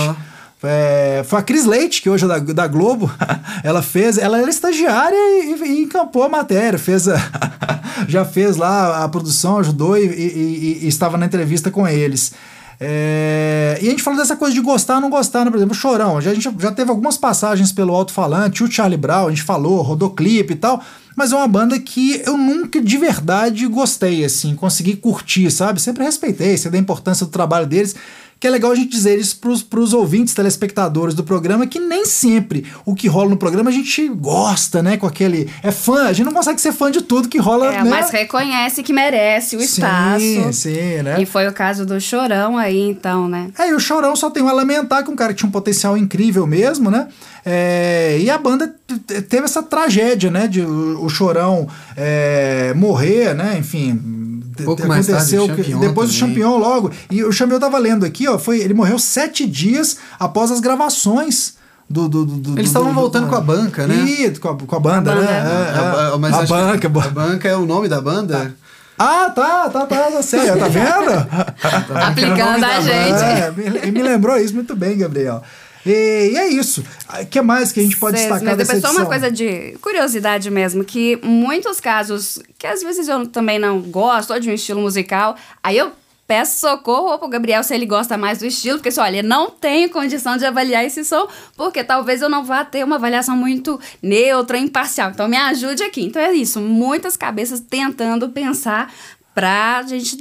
É, 0.65 1.23
foi 1.25 1.39
a 1.39 1.43
Cris 1.43 1.65
Leite, 1.65 2.01
que 2.03 2.09
hoje 2.11 2.25
é 2.25 2.29
da, 2.29 2.39
da 2.39 2.67
Globo, 2.67 3.11
ela 3.63 3.83
fez, 3.83 4.19
ela 4.19 4.39
era 4.39 4.49
estagiária 4.49 5.17
e, 5.17 5.63
e 5.65 5.83
encampou 5.83 6.23
a 6.23 6.29
matéria, 6.29 6.79
fez 6.79 7.07
a, 7.09 7.17
já 8.09 8.25
fez 8.25 8.57
lá 8.57 9.05
a 9.05 9.09
produção, 9.09 9.59
ajudou 9.59 9.97
e, 9.97 10.07
e- 10.07 10.09
e- 10.09 10.85
e 10.85 10.89
estava 10.89 11.17
na 11.17 11.27
entrevista 11.27 11.71
com 11.71 11.87
eles. 11.87 12.33
É, 12.81 13.79
e 13.81 13.87
a 13.87 13.91
gente 13.91 14.03
falou 14.03 14.19
dessa 14.19 14.35
coisa 14.37 14.53
de 14.55 14.61
gostar 14.61 15.01
não 15.01 15.09
gostar, 15.09 15.45
né? 15.45 15.51
Por 15.51 15.57
exemplo, 15.57 15.75
Chorão. 15.75 16.21
Já, 16.21 16.33
a 16.33 16.35
gente 16.35 16.51
já 16.59 16.73
teve 16.73 16.91
algumas 16.91 17.17
passagens 17.17 17.71
pelo 17.73 17.95
alto-falante, 17.95 18.65
o 18.65 18.71
Charlie 18.71 18.99
Brown, 18.99 19.27
a 19.27 19.31
gente 19.31 19.43
falou, 19.43 19.81
rodou 19.81 20.11
clipe 20.11 20.55
e 20.55 20.57
tal. 20.57 20.83
Mas 21.17 21.33
é 21.33 21.37
uma 21.37 21.47
banda 21.47 21.79
que 21.79 22.21
eu 22.27 22.37
nunca 22.37 22.83
de 22.83 22.99
verdade 22.99 23.67
gostei, 23.69 24.25
assim, 24.25 24.57
consegui 24.57 24.97
curtir, 24.97 25.49
sabe? 25.51 25.81
Sempre 25.81 26.03
respeitei, 26.05 26.57
sei 26.59 26.71
da 26.71 26.77
importância 26.79 27.25
do 27.25 27.31
trabalho 27.31 27.67
deles 27.67 27.95
que 28.41 28.47
é 28.47 28.51
legal 28.51 28.71
a 28.73 28.75
gente 28.75 28.91
dizer 28.91 29.19
isso 29.19 29.37
pros, 29.39 29.63
pros 29.63 29.93
ouvintes, 29.93 30.35
telespectadores 30.35 31.15
do 31.15 31.25
programa, 31.25 31.67
que 31.67 31.79
nem 31.81 32.05
sempre 32.05 32.67
o 32.85 32.95
que 32.95 33.09
rola 33.09 33.31
no 33.31 33.37
programa 33.37 33.71
a 33.71 33.73
gente 33.73 34.09
gosta, 34.09 34.83
né? 34.83 34.97
Com 34.97 35.07
aquele. 35.07 35.49
É 35.63 35.71
fã, 35.71 36.07
a 36.09 36.13
gente 36.13 36.27
não 36.27 36.33
consegue 36.33 36.61
ser 36.61 36.73
fã 36.73 36.91
de 36.91 37.03
tudo 37.03 37.29
que 37.29 37.39
rola, 37.39 37.75
É, 37.75 37.83
né? 37.83 37.91
mas 37.91 38.11
reconhece 38.11 38.83
que 38.83 38.93
merece 38.93 39.57
o 39.57 39.61
Sim, 39.61 39.65
espaço. 39.65 40.53
sim, 40.53 41.03
né? 41.03 41.17
E 41.21 41.27
foi 41.27 41.47
o 41.49 41.53
caso 41.53 41.87
do 41.87 42.01
Chorão 42.01 42.59
aí, 42.59 42.81
então, 42.89 43.29
né? 43.29 43.51
É, 43.59 43.71
e 43.71 43.75
o 43.75 43.81
Chorão 43.81 44.15
só 44.17 44.31
tem 44.31 44.47
a 44.47 44.53
lamentar 44.53 45.03
que 45.05 45.11
um 45.11 45.17
cara 45.17 45.33
que 45.33 45.39
tinha 45.39 45.49
um 45.49 45.53
potencial 45.53 45.97
incrível 45.97 46.47
mesmo, 46.47 46.91
né? 46.91 47.09
É, 47.47 48.19
e 48.21 48.31
a 48.31 48.39
banda 48.39 48.75
teve 49.29 49.45
essa 49.45 49.63
tragédia, 49.63 50.31
né? 50.31 50.47
De 50.47 50.61
o, 50.63 51.05
o 51.05 51.09
Chorão 51.09 51.69
é, 51.97 52.73
morrer, 52.75 53.35
né? 53.35 53.57
Enfim, 53.59 54.01
Pouco 54.63 54.87
mais 54.87 55.07
tarde, 55.07 55.37
aconteceu 55.37 55.45
o 55.45 55.57
que- 55.57 55.75
depois 55.75 56.11
do 56.11 56.19
também. 56.19 56.35
Champignon 56.37 56.59
logo. 56.59 56.91
E 57.11 57.25
o 57.25 57.33
Champignon 57.33 57.59
tava 57.59 57.79
lendo 57.79 58.05
aqui, 58.05 58.29
ó, 58.29 58.39
foi, 58.39 58.61
ele 58.61 58.75
morreu 58.75 58.99
sete 58.99 59.47
dias 59.47 59.97
após 60.21 60.51
as 60.51 60.61
gravações 60.61 61.55
do. 61.91 62.09
do, 62.09 62.25
do- 62.25 62.37
do- 62.37 62.53
Eles 62.59 62.67
estavam 62.69 62.89
do- 62.93 62.95
voltando 62.95 63.25
do- 63.25 63.31
com 63.31 63.37
a 63.37 63.41
banca, 63.41 63.87
né? 63.87 63.97
Ih, 63.97 64.31
com 64.39 64.49
a, 64.51 64.57
com 64.57 64.77
a 64.77 64.81
banda, 64.81 65.13
A 65.13 65.15
banda. 65.17 65.27
né? 65.27 65.33
É, 65.39 66.11
é. 66.11 66.15
A, 66.15 66.19
mas 66.19 66.35
a 66.35 66.41
que 66.43 66.47
banca, 66.89 66.89
A 66.89 67.09
banca 67.11 67.49
é 67.49 67.57
o 67.57 67.67
nome 67.67 67.89
da 67.89 68.01
banda? 68.01 68.55
Ah, 68.97 69.29
tá, 69.35 69.69
tá, 69.71 69.87
tá, 69.87 69.97
tá 70.13 70.23
sério, 70.23 70.57
tá 70.57 70.69
vendo? 70.69 71.11
Aplicando 72.07 72.65
a 72.65 72.81
gente. 72.81 73.23
É, 73.25 73.51
me, 73.87 73.91
me 73.91 74.03
lembrou 74.03 74.37
isso 74.39 74.55
muito 74.55 74.77
bem, 74.77 74.97
Gabriel. 74.97 75.43
E, 75.87 76.31
e 76.33 76.37
é 76.37 76.49
isso. 76.49 76.85
O 77.21 77.27
que 77.27 77.41
mais 77.43 77.71
que 77.73 77.81
a 77.81 77.83
gente 77.83 77.97
pode 77.97 78.17
Cês- 78.19 78.29
destacar 78.31 78.57
mas 78.57 78.59
dessa 78.59 78.75
depois 78.75 78.83
só 78.83 78.89
edição? 78.89 79.03
uma 79.05 79.09
coisa 79.11 79.31
de 79.31 79.77
curiosidade 79.81 80.51
mesmo, 80.51 80.85
que 80.85 81.19
muitos 81.23 81.81
casos, 81.81 82.39
que 82.59 82.67
às 82.67 82.83
vezes 82.83 83.07
eu 83.09 83.27
também 83.27 83.59
não 83.59 83.81
gosto, 83.81 84.33
ou 84.33 84.41
de 84.41 84.51
um 84.51 84.55
estilo 84.55 84.81
musical, 84.81 85.37
aí 85.63 85.77
eu 85.77 85.93
peço 86.27 86.59
socorro 86.61 87.19
pro 87.19 87.29
Gabriel 87.29 87.63
se 87.63 87.75
ele 87.75 87.85
gosta 87.85 88.17
mais 88.17 88.39
do 88.39 88.47
estilo, 88.47 88.79
porque 88.79 88.89
assim, 88.89 89.01
olha, 89.01 89.19
eu 89.19 89.25
não 89.25 89.51
tenho 89.51 89.91
condição 89.91 90.39
de 90.39 90.47
avaliar 90.47 90.83
esse 90.83 91.05
som, 91.05 91.29
porque 91.55 91.85
talvez 91.85 92.23
eu 92.23 92.31
não 92.31 92.43
vá 92.43 92.65
ter 92.65 92.83
uma 92.83 92.97
avaliação 92.97 93.37
muito 93.37 93.79
neutra, 94.03 94.57
imparcial. 94.57 95.11
Então 95.11 95.29
me 95.29 95.37
ajude 95.37 95.83
aqui. 95.83 96.03
Então 96.03 96.23
é 96.23 96.33
isso, 96.33 96.61
muitas 96.63 97.15
cabeças 97.15 97.61
tentando 97.61 98.31
pensar 98.31 98.91
pra 99.35 99.83
gente 99.83 100.17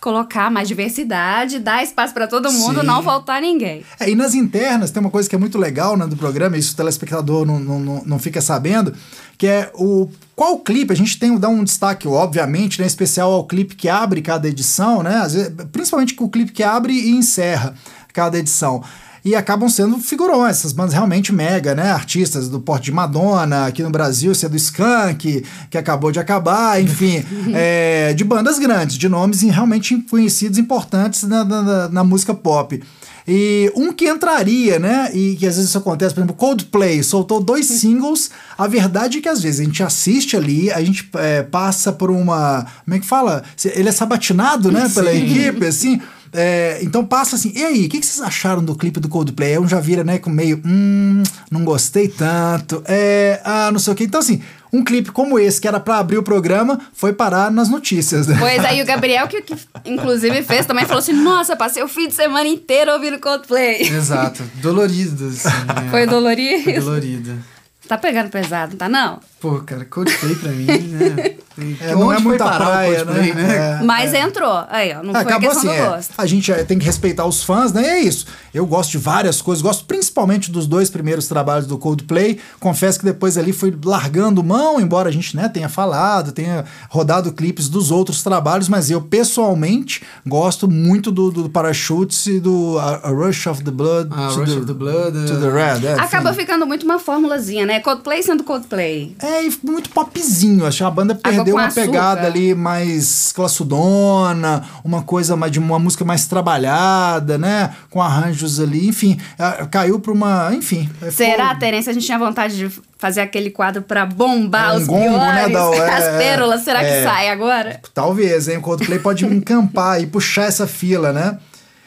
colocar 0.00 0.50
mais 0.50 0.66
diversidade, 0.66 1.58
dar 1.58 1.82
espaço 1.82 2.14
pra 2.14 2.26
todo 2.26 2.50
mundo, 2.50 2.80
Sim. 2.80 2.86
não 2.86 3.02
faltar 3.02 3.40
ninguém. 3.40 3.84
É, 4.00 4.08
e 4.08 4.14
nas 4.14 4.34
internas 4.34 4.90
tem 4.90 5.00
uma 5.00 5.10
coisa 5.10 5.28
que 5.28 5.34
é 5.34 5.38
muito 5.38 5.58
legal 5.58 5.96
né, 5.96 6.06
do 6.06 6.16
programa, 6.16 6.56
isso 6.56 6.72
o 6.72 6.76
telespectador 6.76 7.46
não, 7.46 7.58
não, 7.60 8.02
não, 8.04 8.18
fica 8.18 8.40
sabendo, 8.40 8.94
que 9.36 9.46
é 9.46 9.70
o 9.74 10.08
qual 10.34 10.58
clipe, 10.58 10.92
a 10.92 10.96
gente 10.96 11.18
tem 11.18 11.36
dá 11.38 11.48
um 11.48 11.62
destaque, 11.62 12.08
obviamente, 12.08 12.80
né, 12.80 12.86
especial 12.86 13.32
ao 13.32 13.46
clipe 13.46 13.76
que 13.76 13.88
abre 13.88 14.22
cada 14.22 14.48
edição, 14.48 15.02
né? 15.02 15.16
Às 15.16 15.34
vezes, 15.34 15.52
principalmente 15.70 16.16
o 16.18 16.28
clipe 16.28 16.52
que 16.52 16.62
abre 16.62 16.92
e 16.92 17.10
encerra 17.10 17.74
cada 18.12 18.38
edição. 18.38 18.82
E 19.24 19.34
acabam 19.34 19.68
sendo 19.70 19.98
figurões, 19.98 20.58
essas 20.58 20.72
bandas 20.72 20.92
realmente 20.92 21.32
mega, 21.32 21.74
né? 21.74 21.90
Artistas 21.90 22.46
do 22.48 22.60
porte 22.60 22.84
de 22.84 22.92
Madonna, 22.92 23.66
aqui 23.66 23.82
no 23.82 23.88
Brasil, 23.88 24.32
esse 24.32 24.44
é 24.44 24.48
do 24.50 24.56
Skank, 24.56 25.42
que 25.70 25.78
acabou 25.78 26.12
de 26.12 26.18
acabar, 26.18 26.78
enfim, 26.82 27.24
é, 27.54 28.12
de 28.12 28.22
bandas 28.22 28.58
grandes, 28.58 28.98
de 28.98 29.08
nomes 29.08 29.40
realmente 29.40 29.96
conhecidos, 30.10 30.58
importantes 30.58 31.22
na, 31.22 31.42
na- 31.42 31.88
na- 31.88 32.04
música 32.04 32.34
pop. 32.34 32.82
E 33.26 33.72
um 33.74 33.90
que 33.94 34.06
entraria, 34.06 34.78
né? 34.78 35.10
E 35.14 35.36
que 35.36 35.46
às 35.46 35.54
vezes 35.56 35.70
isso 35.70 35.78
acontece, 35.78 36.12
por 36.14 36.20
exemplo, 36.20 36.36
Coldplay 36.36 37.02
soltou 37.02 37.42
dois 37.42 37.64
singles. 37.64 38.30
A 38.58 38.66
verdade 38.66 39.16
é 39.16 39.20
que 39.22 39.28
às 39.30 39.40
vezes 39.40 39.60
a 39.60 39.64
gente 39.64 39.82
assiste 39.82 40.36
ali, 40.36 40.70
a 40.70 40.82
gente 40.84 41.08
é, 41.14 41.42
passa 41.42 41.90
por 41.90 42.10
uma. 42.10 42.66
Como 42.84 42.94
é 42.94 43.00
que 43.00 43.06
fala? 43.06 43.42
Ele 43.64 43.88
é 43.88 43.92
sabatinado, 43.92 44.70
né? 44.70 44.90
Pela 44.94 45.10
equipe, 45.14 45.64
assim. 45.64 46.02
É, 46.36 46.80
então 46.82 47.04
passa 47.04 47.36
assim, 47.36 47.52
e 47.54 47.64
aí, 47.64 47.86
o 47.86 47.88
que, 47.88 48.00
que 48.00 48.06
vocês 48.06 48.20
acharam 48.20 48.62
do 48.62 48.74
clipe 48.74 48.98
do 48.98 49.08
Coldplay? 49.08 49.52
Aí 49.52 49.58
um 49.58 49.68
já 49.68 49.78
vira, 49.78 50.02
né, 50.02 50.18
com 50.18 50.28
meio, 50.28 50.60
hum, 50.66 51.22
não 51.48 51.64
gostei 51.64 52.08
tanto, 52.08 52.82
é, 52.86 53.40
ah, 53.44 53.70
não 53.70 53.78
sei 53.78 53.92
o 53.92 53.96
que. 53.96 54.02
Então, 54.02 54.18
assim, 54.18 54.42
um 54.72 54.82
clipe 54.82 55.12
como 55.12 55.38
esse, 55.38 55.60
que 55.60 55.68
era 55.68 55.78
pra 55.78 55.98
abrir 55.98 56.18
o 56.18 56.22
programa, 56.24 56.80
foi 56.92 57.12
parar 57.12 57.52
nas 57.52 57.68
notícias, 57.68 58.26
né? 58.26 58.36
Pois 58.36 58.64
aí 58.64 58.82
o 58.82 58.84
Gabriel, 58.84 59.28
que, 59.28 59.40
que 59.42 59.54
inclusive 59.84 60.42
fez, 60.42 60.66
também 60.66 60.84
falou 60.84 60.98
assim: 60.98 61.12
Nossa, 61.12 61.54
passei 61.54 61.80
o 61.80 61.86
fim 61.86 62.08
de 62.08 62.14
semana 62.14 62.48
inteiro 62.48 62.90
ouvindo 62.90 63.20
Coldplay. 63.20 63.82
Exato. 63.82 64.42
Dolorido, 64.56 65.28
assim. 65.28 65.48
né? 65.72 65.90
Foi 65.90 66.06
dolorido. 66.06 66.80
Dolorido. 66.80 67.38
Tá 67.86 67.96
pegando 67.96 68.30
pesado, 68.30 68.72
não 68.72 68.78
tá 68.78 68.88
não? 68.88 69.20
Pô, 69.44 69.60
cara, 69.60 69.84
Coldplay 69.84 70.34
pra 70.36 70.50
mim, 70.52 70.64
né? 70.64 71.34
É, 71.80 71.94
não 71.94 72.10
é 72.10 72.16
foi 72.16 72.24
muita 72.24 72.50
praia, 72.50 73.04
Coldplay, 73.04 73.32
né? 73.32 73.78
É. 73.80 73.84
Mas 73.84 74.12
entrou. 74.12 74.64
Aí, 74.68 74.92
ó, 74.92 75.04
não 75.04 75.12
foi 75.12 75.22
Acabou 75.22 75.50
questão 75.50 75.70
assim, 75.70 75.80
do 75.80 75.86
é, 75.86 75.88
gosto. 75.88 76.12
a 76.18 76.26
gente 76.26 76.50
é, 76.50 76.64
tem 76.64 76.76
que 76.80 76.84
respeitar 76.84 77.24
os 77.26 77.44
fãs, 77.44 77.72
né? 77.72 77.80
E 77.82 77.86
é 77.86 78.00
isso. 78.00 78.26
Eu 78.52 78.66
gosto 78.66 78.90
de 78.90 78.98
várias 78.98 79.40
coisas, 79.40 79.62
gosto 79.62 79.84
principalmente 79.84 80.50
dos 80.50 80.66
dois 80.66 80.90
primeiros 80.90 81.28
trabalhos 81.28 81.68
do 81.68 81.78
Coldplay. 81.78 82.40
Confesso 82.58 82.98
que 82.98 83.04
depois 83.04 83.38
ali 83.38 83.52
fui 83.52 83.72
largando 83.84 84.42
mão, 84.42 84.80
embora 84.80 85.08
a 85.08 85.12
gente 85.12 85.36
né, 85.36 85.48
tenha 85.48 85.68
falado, 85.68 86.32
tenha 86.32 86.64
rodado 86.88 87.32
clipes 87.32 87.68
dos 87.68 87.92
outros 87.92 88.20
trabalhos, 88.24 88.68
mas 88.68 88.90
eu 88.90 89.00
pessoalmente 89.00 90.02
gosto 90.26 90.68
muito 90.68 91.12
do, 91.12 91.30
do 91.30 91.48
Parachutes 91.48 92.26
e 92.26 92.40
do 92.40 92.78
A, 92.80 92.96
A 93.04 93.10
Rush 93.10 93.46
of 93.46 93.62
the 93.62 93.70
Blood 93.70 94.10
Ah, 94.12 94.26
to, 94.28 94.40
Rush 94.40 94.50
the, 94.50 94.56
of 94.58 94.66
the 94.66 94.74
Blood, 94.74 95.26
to 95.28 95.40
the 95.40 95.50
Red. 95.50 95.86
é, 95.86 96.00
Acaba 96.00 96.30
enfim. 96.30 96.40
ficando 96.40 96.66
muito 96.66 96.84
uma 96.84 96.98
formulazinha, 96.98 97.64
né? 97.64 97.78
Coldplay 97.78 98.24
sendo 98.24 98.42
Coldplay. 98.42 99.14
É, 99.22 99.33
e 99.42 99.52
muito 99.62 99.90
popzinho. 99.90 100.66
Acho 100.66 100.78
que 100.78 100.84
a 100.84 100.90
banda 100.90 101.14
perdeu 101.14 101.54
uma 101.54 101.66
açúcar. 101.66 101.86
pegada 101.86 102.26
ali 102.26 102.54
mais 102.54 103.32
classudona, 103.32 104.64
uma 104.84 105.02
coisa 105.02 105.36
mais 105.36 105.50
de 105.52 105.58
uma 105.58 105.78
música 105.78 106.04
mais 106.04 106.26
trabalhada, 106.26 107.38
né? 107.38 107.74
Com 107.90 108.00
arranjos 108.02 108.60
ali, 108.60 108.88
enfim, 108.88 109.18
ah, 109.38 109.66
caiu 109.70 109.98
pra 109.98 110.12
uma. 110.12 110.50
Enfim. 110.54 110.88
é, 111.02 111.10
Será, 111.10 111.48
foi- 111.50 111.58
Terence, 111.58 111.90
a 111.90 111.92
gente 111.92 112.06
tinha 112.06 112.18
vontade 112.18 112.56
de 112.56 112.70
fazer 112.98 113.20
aquele 113.20 113.50
quadro 113.50 113.82
pra 113.82 114.06
bombar 114.06 114.74
Um 114.74 114.78
os 114.78 114.86
gongo, 114.86 115.18
né, 115.18 115.48
piores, 115.48 115.78
da- 115.78 115.84
é, 115.86 115.90
as 116.12 116.16
pérolas? 116.16 116.60
Será 116.62 116.82
é. 116.82 116.98
que 117.02 117.08
sai 117.08 117.28
agora? 117.28 117.80
Talvez, 117.92 118.48
hein? 118.48 118.58
O 118.58 118.60
Coldplay 118.60 118.98
pode 118.98 119.26
me 119.26 119.36
encampar 119.36 120.00
e 120.02 120.06
puxar 120.06 120.44
essa 120.44 120.66
fila, 120.66 121.12
né? 121.12 121.38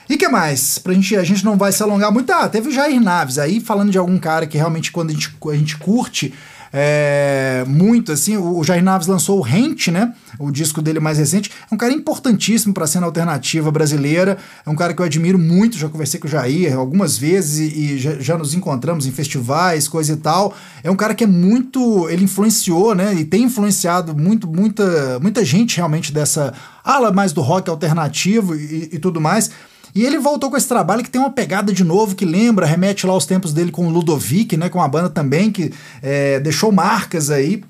E 0.10 0.16
que 0.16 0.30
mais? 0.30 0.78
Pra 0.78 0.94
gente, 0.94 1.18
a 1.18 1.24
gente 1.24 1.44
não 1.44 1.58
vai 1.58 1.70
se 1.74 1.84
alongar 1.84 2.12
muito. 2.14 2.32
Ah, 2.32 2.48
teve 2.48 2.70
o 2.70 2.72
Jair 2.72 3.02
Naves 3.02 3.38
aí, 3.38 3.60
falando 3.60 3.92
de 3.92 3.98
algum 3.98 4.18
cara 4.18 4.48
que 4.48 4.58
realmente, 4.58 4.90
quando 4.90 5.10
a 5.10 5.14
gente, 5.14 5.36
a 5.52 5.54
gente 5.56 5.76
curte 5.78 6.34
é, 6.72 7.64
muito, 7.68 8.12
assim, 8.12 8.38
o, 8.38 8.64
Jair 8.64 8.84
Naves 8.84 9.08
lançou 9.08 9.40
o 9.40 9.42
Rente, 9.42 9.92
né? 9.92 10.14
O 10.40 10.52
disco 10.52 10.82
dele 10.82 11.00
mais 11.00 11.18
recente. 11.18 11.52
É 11.70 11.74
um 11.74 11.78
cara 11.78 11.94
importantíssimo 11.94 12.74
pra 12.74 12.88
cena 12.88 13.06
alternativa 13.06 13.72
brasileira. 13.72 14.38
É 14.66 14.70
um 14.70 14.76
cara 14.76 14.94
que 14.94 15.02
eu 15.02 15.06
admiro 15.06 15.40
muito. 15.40 15.78
Já 15.78 15.90
conversei 15.90 16.20
com 16.20 16.28
o 16.28 16.30
Jair 16.30 16.76
algumas 16.76 17.18
vezes 17.18 17.60
e, 17.60 17.80
e 17.80 17.98
já, 17.98 18.16
já 18.20 18.38
nos 18.38 18.54
encontramos 18.54 19.06
em 19.06 19.12
festivais, 19.12 19.88
coisa 19.88 20.14
e 20.14 20.18
tal. 20.18 20.54
É 20.84 20.92
um 20.92 20.96
cara 20.96 21.16
que 21.16 21.24
é 21.24 21.28
muito. 21.28 22.10
Ele 22.10 22.24
influenciou, 22.24 22.94
né? 22.94 23.14
E 23.14 23.26
tem 23.26 23.44
influenciado 23.44 24.16
muito, 24.16 24.48
muita, 24.48 25.20
muita 25.20 25.44
gente 25.44 25.78
realmente 25.78 26.12
dessa 26.12 26.54
ala 26.84 27.12
mais 27.12 27.34
do 27.34 27.42
rock 27.42 27.70
alternativo 27.70 28.56
e, 28.56 28.90
e 28.94 29.00
tudo 29.00 29.20
mais. 29.20 29.50
E 29.96 30.06
ele 30.06 30.18
voltou 30.18 30.50
com 30.50 30.58
esse 30.58 30.68
trabalho 30.68 31.04
que 31.04 31.10
tem 31.10 31.20
uma 31.20 31.32
pegada 31.32 31.74
de 31.74 31.84
novo, 31.84 32.16
que 32.16 32.26
lembra, 32.26 32.66
remete 32.66 33.06
lá 33.06 33.14
aos 33.14 33.26
tempos 33.26 33.54
dele 33.54 33.72
com 33.72 33.88
o 33.88 33.90
Ludovic, 33.90 34.56
né? 34.58 34.70
Com 34.70 34.80
uma 34.80 34.88
banda 34.88 35.10
também 35.10 35.52
que 35.52 35.74
é, 36.02 36.40
deixou 36.40 36.72
marcas 36.72 37.30
aí 37.30 37.64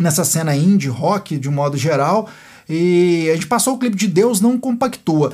nessa 0.00 0.24
cena 0.24 0.54
indie, 0.54 0.88
rock, 0.88 1.36
de 1.38 1.48
um 1.48 1.52
modo 1.52 1.76
geral. 1.76 2.28
E 2.68 3.28
a 3.30 3.34
gente 3.34 3.46
passou 3.46 3.74
o 3.74 3.78
clipe 3.78 3.96
de 3.96 4.06
Deus 4.06 4.40
Não 4.40 4.58
Compactua. 4.58 5.32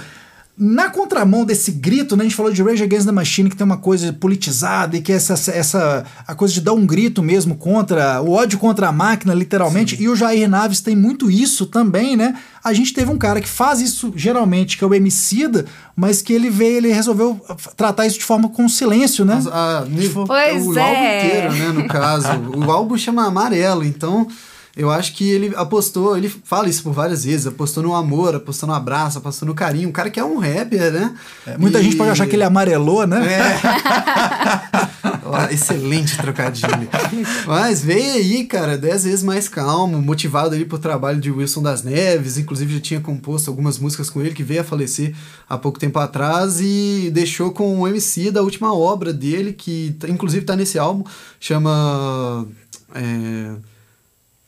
Na 0.57 0.89
contramão 0.89 1.45
desse 1.45 1.73
grito, 1.73 2.15
né, 2.17 2.23
a 2.23 2.25
gente 2.29 2.37
falou 2.37 2.53
de 2.53 2.63
Rage 2.63 2.85
Against 2.85 3.07
the 3.07 3.11
Machine, 3.13 3.51
que 3.51 3.57
tem 3.57 3.65
uma 3.65 3.77
coisa 3.77 4.13
politizada 4.13 4.97
e 4.97 5.01
que 5.03 5.11
é 5.11 5.17
essa, 5.17 5.35
essa 5.51 6.05
a 6.29 6.33
coisa 6.33 6.55
de 6.55 6.61
dar 6.61 6.75
um 6.75 6.87
grito 6.87 7.21
mesmo 7.25 7.57
contra 7.57 8.23
o 8.23 8.31
ódio 8.31 8.57
contra 8.61 8.87
a 8.87 8.93
máquina, 8.93 9.35
literalmente. 9.35 10.01
E 10.01 10.09
o 10.09 10.15
Jair 10.15 10.49
Naves 10.49 10.81
tem 10.81 10.95
muito 10.95 11.29
isso 11.29 11.67
também, 11.67 12.17
né? 12.17 12.37
A 12.63 12.73
gente 12.73 12.95
teve 12.95 13.11
um 13.11 13.19
cara 13.19 13.41
que 13.41 13.49
faz 13.49 13.81
isso 13.81 14.13
geralmente, 14.15 14.79
que 14.79 14.85
é 14.85 14.87
o 14.87 14.95
Emicida, 14.95 15.67
mas 15.97 16.23
que 16.23 16.33
ele 16.33 16.49
veio, 16.51 16.77
ele 16.77 16.93
resolveu 16.93 17.45
tratar 17.77 18.07
isso 18.07 18.21
de 18.21 18.25
forma 18.25 18.49
com 18.49 18.69
silêncio, 18.69 19.25
né? 19.25 19.35
Mas, 19.35 19.47
ah, 19.49 19.85
ne- 19.89 20.09
Pois 20.09 20.67
o 20.69 20.79
é. 20.79 20.83
álbum 20.83 21.27
inteiro, 21.27 21.53
né, 21.53 21.83
no 21.83 21.89
caso. 21.89 22.29
O 22.65 22.71
álbum 22.71 22.97
chama 22.97 23.27
Amarelo, 23.27 23.85
então 23.85 24.29
eu 24.77 24.91
acho 24.91 25.15
que 25.15 25.31
ele 25.31 25.53
apostou, 25.57 26.17
ele 26.17 26.29
fala 26.29 26.69
isso 26.69 26.83
por 26.83 26.93
várias 26.93 27.25
vezes, 27.25 27.47
apostou 27.47 27.83
no 27.83 27.95
amor, 27.95 28.35
apostou 28.35 28.67
no 28.69 28.75
abraço, 28.75 29.19
apostou 29.19 29.47
no 29.47 29.55
carinho. 29.55 29.89
Um 29.89 29.93
cara 29.93 30.11
que 30.11 30.19
é 30.19 30.25
um 30.25 30.39
rapper, 30.39 30.93
né? 30.93 31.15
É, 31.47 31.57
muita 31.57 31.79
E- 31.81 31.85
gente 31.85 31.97
pode 31.97 32.11
achar 32.11 32.27
que 32.27 32.35
ele 32.35 32.43
amarelou, 32.43 33.07
né? 33.07 33.25
É. 33.25 33.61
Excelente 35.53 36.17
trocadilho. 36.17 36.89
Mas 37.47 37.83
veio 37.83 38.15
aí, 38.15 38.45
cara, 38.45 38.77
dez 38.79 39.05
vezes 39.05 39.23
mais 39.23 39.49
calmo, 39.49 40.01
motivado 40.01 40.55
ali 40.55 40.65
por 40.65 40.79
trabalho 40.79 41.21
de 41.21 41.31
Wilson 41.31 41.63
das 41.63 41.83
Neves. 41.83 42.39
Inclusive 42.39 42.75
já 42.75 42.81
tinha 42.81 43.01
composto 43.01 43.51
algumas 43.51 43.79
músicas 43.79 44.09
com 44.11 44.21
ele, 44.21 44.35
que 44.35 44.43
veio 44.43 44.61
a 44.61 44.65
falecer 44.65 45.15
há 45.49 45.57
pouco 45.59 45.79
tempo 45.79 45.99
atrás 45.99 46.61
e 46.61 47.11
deixou 47.13 47.51
com 47.53 47.81
o 47.81 47.89
MC 47.89 48.31
da 48.31 48.43
última 48.43 48.73
obra 48.75 49.13
dele, 49.13 49.53
que 49.53 49.97
inclusive 50.09 50.45
tá 50.45 50.57
nesse 50.57 50.79
álbum, 50.79 51.05
chama. 51.41 52.47
É... 52.95 53.53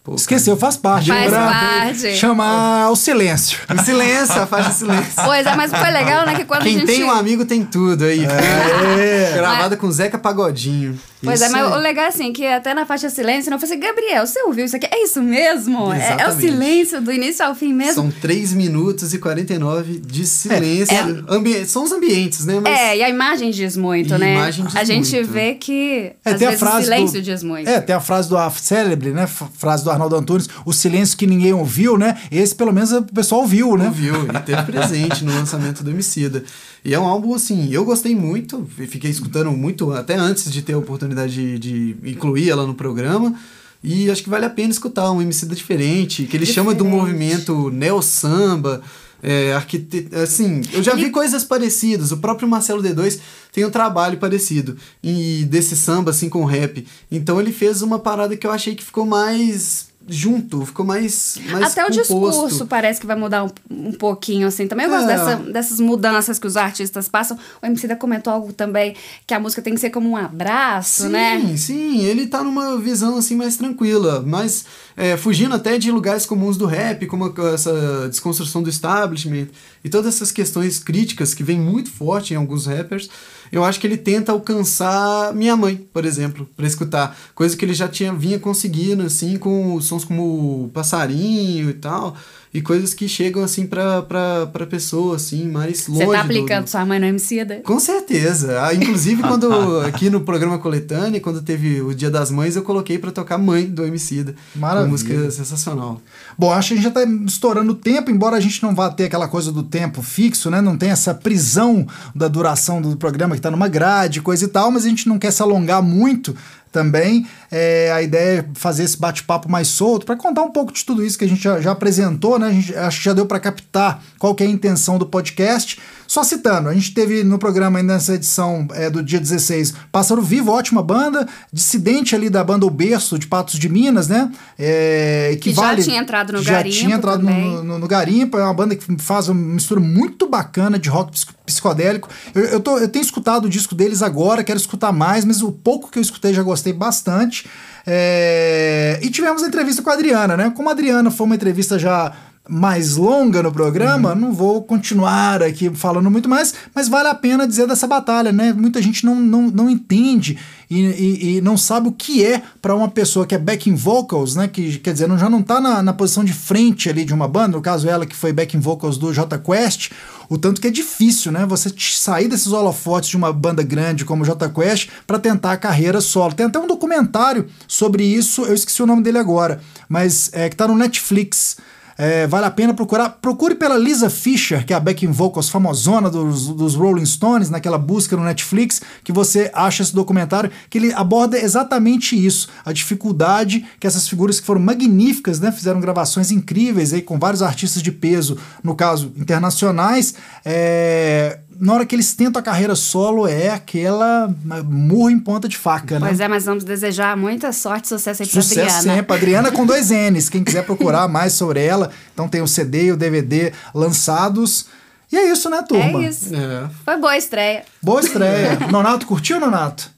Pô, 0.06 0.14
Esqueceu, 0.14 0.56
faz 0.56 0.76
parte. 0.76 1.08
Faz 1.08 1.32
parte. 1.32 2.14
Chamar 2.14 2.90
o 2.92 2.94
silêncio. 2.94 3.58
cara, 3.66 3.82
Silêncio, 3.82 4.40
a 4.40 4.46
faixa 4.46 4.70
silêncio. 4.70 5.12
Pois 5.24 5.44
é, 5.44 5.56
mas 5.56 5.72
foi 5.72 5.90
legal, 5.90 6.24
né? 6.24 6.36
Que 6.36 6.44
quando 6.44 6.60
a 6.60 6.64
Quem 6.64 6.74
gente. 6.78 6.86
tem 6.86 7.02
um 7.02 7.10
amigo 7.10 7.44
tem 7.44 7.64
tudo 7.64 8.04
aí. 8.04 8.24
É. 8.24 9.32
Gravada 9.34 9.76
com 9.76 9.90
Zeca 9.90 10.16
Pagodinho. 10.16 10.96
Pois 11.22 11.40
é, 11.40 11.46
Isso 11.46 11.52
mas 11.56 11.66
aí. 11.66 11.72
o 11.72 11.76
legal 11.80 12.04
é 12.04 12.08
assim, 12.08 12.32
que 12.32 12.46
até 12.46 12.74
na 12.74 12.84
faixa 12.84 13.08
silêncio, 13.08 13.50
não 13.50 13.58
foi 13.58 13.68
assim, 13.68 13.80
Gabriel, 13.80 14.26
você 14.26 14.42
ouviu 14.42 14.64
isso 14.66 14.76
aqui? 14.76 14.86
É 14.90 15.02
isso 15.02 15.22
mesmo? 15.22 15.92
É, 15.92 16.16
é 16.20 16.28
o 16.28 16.32
silêncio 16.32 17.00
do 17.00 17.10
início 17.10 17.44
ao 17.44 17.54
fim 17.54 17.72
mesmo? 17.72 17.94
São 17.94 18.10
3 18.10 18.52
minutos 18.52 19.14
e 19.14 19.18
49 19.18 19.98
de 19.98 20.26
silêncio. 20.26 20.94
Ambi- 21.28 21.64
São 21.66 21.84
os 21.84 21.92
ambientes, 21.92 22.44
né? 22.44 22.60
Mas 22.60 22.78
É, 22.78 22.96
e 22.98 23.02
a 23.02 23.08
imagem 23.08 23.50
diz 23.50 23.76
muito, 23.76 24.10
E 24.10 24.14
a 24.14 24.18
né? 24.18 24.32
imagem 24.34 24.66
diz 24.66 24.76
a 24.76 24.84
gente 24.84 25.14
muito. 25.16 25.32
vê 25.32 25.54
que 25.54 26.12
É, 26.24 26.30
às 26.32 26.38
tem 26.38 26.46
a 26.46 26.50
vezes 26.50 26.60
frase 26.60 26.76
o 26.80 26.82
silêncio 26.84 27.20
do, 27.20 27.24
diz 27.24 27.42
muito. 27.42 27.68
É, 27.68 27.80
tem 27.80 27.96
a 27.96 28.00
frase 28.00 28.28
do 28.28 28.36
a 28.36 28.50
célebre, 28.50 29.10
né? 29.12 29.22
f- 29.22 29.44
Frase 29.56 29.82
do 29.82 29.90
Arnaldo 29.90 30.16
Antunes, 30.16 30.48
o 30.64 30.72
silêncio 30.72 31.16
que 31.16 31.26
ninguém 31.26 31.52
ouviu, 31.52 31.96
né? 31.96 32.16
Esse 32.30 32.54
pelo 32.54 32.72
menos 32.72 32.92
o 32.92 33.02
pessoal 33.02 33.40
ouviu, 33.40 33.76
né? 33.76 33.86
ouviu 33.86 34.14
e 34.28 34.40
teve 34.40 34.62
presente 34.64 35.24
no 35.24 35.32
lançamento 35.34 35.82
do 35.82 35.90
Emicida. 35.90 36.44
E 36.86 36.94
é 36.94 37.00
um 37.00 37.04
álbum, 37.04 37.34
assim, 37.34 37.68
eu 37.72 37.84
gostei 37.84 38.14
muito, 38.14 38.64
fiquei 38.76 39.10
escutando 39.10 39.50
muito, 39.50 39.90
até 39.90 40.14
antes 40.14 40.52
de 40.52 40.62
ter 40.62 40.74
a 40.74 40.78
oportunidade 40.78 41.34
de, 41.34 41.58
de 41.58 42.10
incluir 42.12 42.48
ela 42.48 42.64
no 42.64 42.76
programa. 42.76 43.34
E 43.82 44.08
acho 44.08 44.22
que 44.22 44.30
vale 44.30 44.44
a 44.44 44.50
pena 44.50 44.70
escutar 44.70 45.10
um 45.10 45.20
Emicida 45.20 45.52
diferente, 45.52 46.26
que 46.26 46.36
ele 46.36 46.46
chama 46.46 46.72
de 46.72 46.84
um 46.84 46.86
Diferente. 46.86 47.10
movimento 47.10 47.70
neo-samba, 47.70 48.82
é, 49.20 49.52
arquite... 49.54 50.08
assim, 50.12 50.60
eu 50.72 50.80
já 50.80 50.94
vi 50.94 51.10
coisas 51.10 51.42
parecidas. 51.42 52.12
O 52.12 52.18
próprio 52.18 52.46
Marcelo 52.46 52.80
D2 52.80 53.18
tem 53.52 53.64
um 53.64 53.70
trabalho 53.70 54.18
parecido 54.18 54.76
e 55.02 55.44
desse 55.50 55.76
samba, 55.76 56.12
assim, 56.12 56.28
com 56.28 56.44
rap. 56.44 56.86
Então 57.10 57.40
ele 57.40 57.50
fez 57.50 57.82
uma 57.82 57.98
parada 57.98 58.36
que 58.36 58.46
eu 58.46 58.52
achei 58.52 58.76
que 58.76 58.84
ficou 58.84 59.04
mais 59.04 59.88
junto, 60.08 60.64
ficou 60.64 60.84
mais, 60.86 61.38
mais 61.50 61.72
Até 61.72 61.82
o 61.82 61.86
composto. 61.88 62.00
discurso 62.46 62.66
parece 62.66 63.00
que 63.00 63.06
vai 63.06 63.16
mudar 63.16 63.44
um, 63.44 63.50
um 63.70 63.92
pouquinho, 63.92 64.46
assim. 64.46 64.66
Também 64.68 64.86
eu 64.86 64.90
gosto 64.92 65.08
É. 65.10 65.16
dessa- 65.16 65.36
dessas 65.36 65.80
mudanças 65.80 66.38
que 66.38 66.46
os 66.46 66.56
artistas 66.56 67.08
passam. 67.08 67.36
O 67.62 67.66
MC 67.66 67.88
da 67.88 67.96
comentou 67.96 68.32
algo 68.32 68.52
também, 68.52 68.94
que 69.26 69.34
a 69.34 69.40
música 69.40 69.60
tem 69.62 69.74
que 69.74 69.80
ser 69.80 69.90
como 69.90 70.08
um 70.10 70.16
abraço, 70.16 71.04
Sim, 71.04 71.08
né? 71.08 71.56
sim, 71.56 72.02
ele 72.04 72.26
tá 72.26 72.42
numa 72.44 72.78
visão 72.78 73.16
assim 73.18 73.34
mais 73.34 73.56
tranquila, 73.56 74.22
mas 74.24 74.64
é, 74.96 75.16
fugindo 75.16 75.54
até 75.54 75.76
de 75.76 75.90
lugares 75.90 76.24
comuns 76.24 76.56
do 76.56 76.66
rap, 76.66 77.04
como 77.06 77.34
essa 77.52 78.06
desconstrução 78.08 78.62
do 78.62 78.70
establishment 78.70 79.48
e 79.84 79.88
todas 79.88 80.14
essas 80.14 80.30
questões 80.32 80.78
críticas 80.78 81.34
que 81.34 81.42
vem 81.42 81.58
muito 81.60 81.90
forte 81.90 82.32
em 82.32 82.36
alguns 82.36 82.66
rappers. 82.66 83.08
Eu 83.50 83.64
acho 83.64 83.80
que 83.80 83.86
ele 83.86 83.96
tenta 83.96 84.32
alcançar 84.32 85.34
minha 85.34 85.56
mãe, 85.56 85.76
por 85.92 86.04
exemplo, 86.04 86.48
para 86.56 86.66
escutar, 86.66 87.16
coisa 87.34 87.56
que 87.56 87.64
ele 87.64 87.74
já 87.74 87.88
tinha 87.88 88.12
vinha 88.12 88.38
conseguindo 88.38 89.02
assim 89.02 89.36
com 89.36 89.80
sons 89.80 90.04
como 90.04 90.70
passarinho 90.72 91.70
e 91.70 91.74
tal. 91.74 92.16
E 92.56 92.62
coisas 92.62 92.94
que 92.94 93.06
chegam 93.06 93.42
assim 93.44 93.66
pra, 93.66 94.00
pra, 94.02 94.46
pra 94.46 94.66
pessoa, 94.66 95.16
assim, 95.16 95.46
mais 95.46 95.86
longe. 95.86 96.00
Você 96.06 96.12
tá 96.12 96.22
do- 96.22 96.24
aplicando 96.24 96.66
sua 96.68 96.86
mãe 96.86 96.98
no 96.98 97.04
MC 97.06 97.44
da? 97.44 97.56
com 97.56 97.78
certeza. 97.78 98.62
Ah, 98.64 98.74
inclusive, 98.74 99.20
quando 99.26 99.80
aqui 99.80 100.08
no 100.08 100.20
programa 100.22 100.58
Coletânea, 100.58 101.20
quando 101.20 101.42
teve 101.42 101.82
o 101.82 101.94
Dia 101.94 102.10
das 102.10 102.30
Mães, 102.30 102.56
eu 102.56 102.62
coloquei 102.62 102.98
pra 102.98 103.10
tocar 103.10 103.36
Mãe 103.36 103.66
do 103.66 103.84
Emicida. 103.84 104.34
Maravilha. 104.54 104.84
Uma 104.84 104.90
música 104.92 105.30
sensacional. 105.30 106.00
Bom, 106.38 106.50
acho 106.52 106.68
que 106.68 106.74
a 106.74 106.76
gente 106.78 106.84
já 106.84 106.90
tá 106.90 107.04
estourando 107.26 107.72
o 107.72 107.74
tempo, 107.74 108.10
embora 108.10 108.36
a 108.36 108.40
gente 108.40 108.62
não 108.62 108.74
vá 108.74 108.88
ter 108.90 109.04
aquela 109.04 109.28
coisa 109.28 109.52
do 109.52 109.62
tempo 109.62 110.00
fixo, 110.00 110.50
né? 110.50 110.60
Não 110.62 110.78
tem 110.78 110.90
essa 110.90 111.12
prisão 111.14 111.86
da 112.14 112.26
duração 112.26 112.80
do 112.80 112.96
programa 112.96 113.34
que 113.34 113.40
tá 113.42 113.50
numa 113.50 113.68
grade, 113.68 114.22
coisa 114.22 114.44
e 114.44 114.48
tal, 114.48 114.70
mas 114.70 114.86
a 114.86 114.88
gente 114.88 115.08
não 115.08 115.18
quer 115.18 115.30
se 115.30 115.42
alongar 115.42 115.82
muito 115.82 116.34
também. 116.76 117.26
É, 117.50 117.90
a 117.90 118.02
ideia 118.02 118.40
é 118.40 118.44
fazer 118.52 118.84
esse 118.84 118.98
bate-papo 118.98 119.50
mais 119.50 119.66
solto 119.66 120.04
para 120.04 120.14
contar 120.14 120.42
um 120.42 120.50
pouco 120.50 120.70
de 120.70 120.84
tudo 120.84 121.02
isso 121.02 121.16
que 121.18 121.24
a 121.24 121.28
gente 121.28 121.42
já, 121.42 121.58
já 121.58 121.72
apresentou, 121.72 122.38
né? 122.38 122.52
Gente, 122.52 122.76
acho 122.76 122.98
que 122.98 123.04
já 123.06 123.14
deu 123.14 123.24
para 123.24 123.40
captar 123.40 124.02
qual 124.18 124.34
que 124.34 124.44
é 124.44 124.46
a 124.46 124.50
intenção 124.50 124.98
do 124.98 125.06
podcast. 125.06 125.80
Só 126.06 126.22
citando, 126.22 126.68
a 126.68 126.74
gente 126.74 126.92
teve 126.94 127.24
no 127.24 127.38
programa 127.38 127.78
ainda 127.78 127.94
nessa 127.94 128.14
edição 128.14 128.66
é, 128.72 128.88
do 128.88 129.02
dia 129.02 129.18
16, 129.20 129.74
Pássaro 129.90 130.22
Vivo, 130.22 130.50
ótima 130.52 130.82
banda, 130.82 131.26
dissidente 131.52 132.14
ali 132.14 132.30
da 132.30 132.42
banda 132.44 132.64
O 132.66 132.70
Berço 132.70 133.18
de 133.18 133.26
Patos 133.26 133.58
de 133.58 133.68
Minas, 133.68 134.08
né? 134.08 134.30
É, 134.58 135.36
Que 135.40 135.52
já 135.52 135.62
tinha 135.84 136.00
entrado 136.00 136.32
no 136.32 136.42
já 136.42 136.52
Garimpo 136.54 136.76
tinha 136.76 136.96
entrado 136.96 137.22
no, 137.22 137.62
no, 137.64 137.78
no 137.78 137.88
Garimpo, 137.88 138.38
é 138.38 138.42
uma 138.44 138.54
banda 138.54 138.74
que 138.76 138.96
faz 138.98 139.28
uma 139.28 139.40
mistura 139.54 139.80
muito 139.80 140.28
bacana 140.28 140.78
de 140.78 140.88
rock 140.88 141.12
psico- 141.12 141.34
psicodélico. 141.44 142.08
Eu, 142.34 142.44
eu, 142.44 142.60
tô- 142.60 142.78
eu 142.78 142.88
tenho 142.88 143.02
escutado 143.02 143.44
o 143.46 143.48
disco 143.48 143.74
deles 143.74 144.02
agora, 144.02 144.42
quero 144.44 144.58
escutar 144.58 144.92
mais, 144.92 145.24
mas 145.24 145.42
o 145.42 145.50
pouco 145.52 145.90
que 145.90 145.98
eu 145.98 146.02
escutei 146.02 146.32
já 146.34 146.42
gostei 146.42 146.72
bastante. 146.72 147.46
É, 147.86 148.98
E 149.02 149.10
tivemos 149.10 149.42
a 149.42 149.46
entrevista 149.46 149.82
com 149.82 149.90
a 149.90 149.92
Adriana, 149.94 150.36
né? 150.36 150.52
Como 150.56 150.68
a 150.68 150.72
Adriana 150.72 151.10
foi 151.10 151.26
uma 151.26 151.34
entrevista 151.34 151.78
já 151.78 152.12
mais 152.48 152.96
longa 152.96 153.42
no 153.42 153.50
programa, 153.50 154.14
não 154.14 154.32
vou 154.32 154.62
continuar 154.62 155.42
aqui 155.42 155.70
falando 155.74 156.10
muito 156.10 156.28
mais, 156.28 156.54
mas 156.74 156.88
vale 156.88 157.08
a 157.08 157.14
pena 157.14 157.46
dizer 157.46 157.66
dessa 157.66 157.86
batalha, 157.86 158.30
né? 158.32 158.52
Muita 158.52 158.80
gente 158.80 159.04
não, 159.04 159.16
não, 159.16 159.42
não 159.50 159.68
entende 159.70 160.38
e, 160.70 160.80
e- 160.80 161.36
e 161.36 161.40
não 161.40 161.56
sabe 161.56 161.88
o 161.88 161.92
que 161.92 162.24
é 162.24 162.42
para 162.62 162.74
uma 162.74 162.88
pessoa 162.88 163.26
que 163.26 163.34
é 163.34 163.38
backing 163.38 163.74
vocals, 163.74 164.36
né? 164.36 164.46
Que 164.48 164.78
quer 164.78 164.92
dizer, 164.92 165.08
não, 165.08 165.18
já 165.18 165.28
não 165.28 165.42
tá 165.42 165.60
na, 165.60 165.82
na 165.82 165.92
posição 165.92 166.22
de 166.24 166.32
frente 166.32 166.88
ali 166.88 167.04
de 167.04 167.12
uma 167.12 167.26
banda, 167.28 167.56
no 167.56 167.62
caso 167.62 167.88
ela 167.88 168.06
que 168.06 168.14
foi 168.14 168.32
backing 168.32 168.60
vocals 168.60 168.96
do 168.96 169.12
J 169.12 169.38
Quest, 169.38 169.90
o 170.28 170.36
tanto 170.38 170.60
que 170.60 170.68
é 170.68 170.70
difícil, 170.70 171.30
né? 171.32 171.44
Você 171.46 171.72
sair 171.78 172.28
desses 172.28 172.52
holofotes 172.52 173.08
de 173.10 173.16
uma 173.16 173.32
banda 173.32 173.62
grande 173.62 174.04
como 174.04 174.22
o 174.22 174.26
J 174.26 174.48
Quest 174.50 174.88
para 175.06 175.18
tentar 175.18 175.52
a 175.52 175.56
carreira 175.56 176.00
solo. 176.00 176.32
Tem 176.32 176.46
até 176.46 176.58
um 176.58 176.66
documentário 176.66 177.46
sobre 177.66 178.04
isso, 178.04 178.42
eu 178.42 178.54
esqueci 178.54 178.82
o 178.82 178.86
nome 178.86 179.02
dele 179.02 179.18
agora, 179.18 179.60
mas 179.88 180.30
é 180.32 180.48
que 180.48 180.56
tá 180.56 180.66
no 180.68 180.76
Netflix. 180.76 181.56
É, 181.98 182.26
vale 182.26 182.46
a 182.46 182.50
pena 182.50 182.74
procurar. 182.74 183.08
Procure 183.08 183.54
pela 183.54 183.78
Lisa 183.78 184.10
Fischer, 184.10 184.66
que 184.66 184.72
é 184.72 184.76
a 184.76 184.80
backing 184.80 185.10
vocals 185.10 185.48
famosona 185.48 186.10
dos, 186.10 186.48
dos 186.48 186.74
Rolling 186.74 187.06
Stones, 187.06 187.48
naquela 187.48 187.78
busca 187.78 188.16
no 188.16 188.24
Netflix, 188.24 188.82
que 189.02 189.12
você 189.12 189.50
acha 189.54 189.82
esse 189.82 189.94
documentário, 189.94 190.50
que 190.68 190.78
ele 190.78 190.92
aborda 190.92 191.38
exatamente 191.38 192.14
isso, 192.14 192.48
a 192.64 192.72
dificuldade 192.72 193.64
que 193.80 193.86
essas 193.86 194.08
figuras 194.08 194.38
que 194.38 194.46
foram 194.46 194.60
magníficas, 194.60 195.40
né, 195.40 195.50
fizeram 195.50 195.80
gravações 195.80 196.30
incríveis 196.30 196.92
aí 196.92 197.00
com 197.00 197.18
vários 197.18 197.42
artistas 197.42 197.82
de 197.82 197.92
peso, 197.92 198.36
no 198.62 198.74
caso 198.74 199.12
internacionais, 199.16 200.14
é, 200.44 201.40
na 201.58 201.74
hora 201.74 201.86
que 201.86 201.94
eles 201.94 202.14
tentam 202.14 202.40
a 202.40 202.42
carreira 202.42 202.74
solo 202.74 203.26
é 203.26 203.50
aquela 203.50 204.32
murro 204.64 205.10
em 205.10 205.18
ponta 205.18 205.48
de 205.48 205.56
faca, 205.56 205.98
né? 205.98 206.06
Pois 206.08 206.20
é, 206.20 206.28
mas 206.28 206.44
vamos 206.44 206.64
desejar 206.64 207.16
muita 207.16 207.52
sorte 207.52 207.88
sucesso 207.88 208.22
aí 208.22 208.28
pra 208.28 208.42
Sucesso 208.42 208.60
Adriana. 208.60 208.96
sempre. 208.96 209.16
Adriana 209.16 209.50
com 209.50 209.66
dois 209.66 209.90
N's. 209.90 210.28
Quem 210.28 210.44
quiser 210.44 210.64
procurar 210.64 211.08
mais 211.08 211.32
sobre 211.32 211.64
ela, 211.64 211.90
então 212.12 212.28
tem 212.28 212.42
o 212.42 212.46
CD 212.46 212.86
e 212.86 212.92
o 212.92 212.96
DVD 212.96 213.52
lançados. 213.74 214.66
E 215.10 215.16
é 215.16 215.30
isso, 215.30 215.48
né, 215.48 215.62
turma? 215.62 216.02
É 216.02 216.08
isso. 216.08 216.34
É. 216.34 216.68
Foi 216.84 216.96
boa 216.98 217.16
estreia. 217.16 217.64
Boa 217.80 218.00
estreia. 218.00 218.58
Nonato, 218.70 219.06
curtiu, 219.06 219.38
Nonato? 219.38 219.95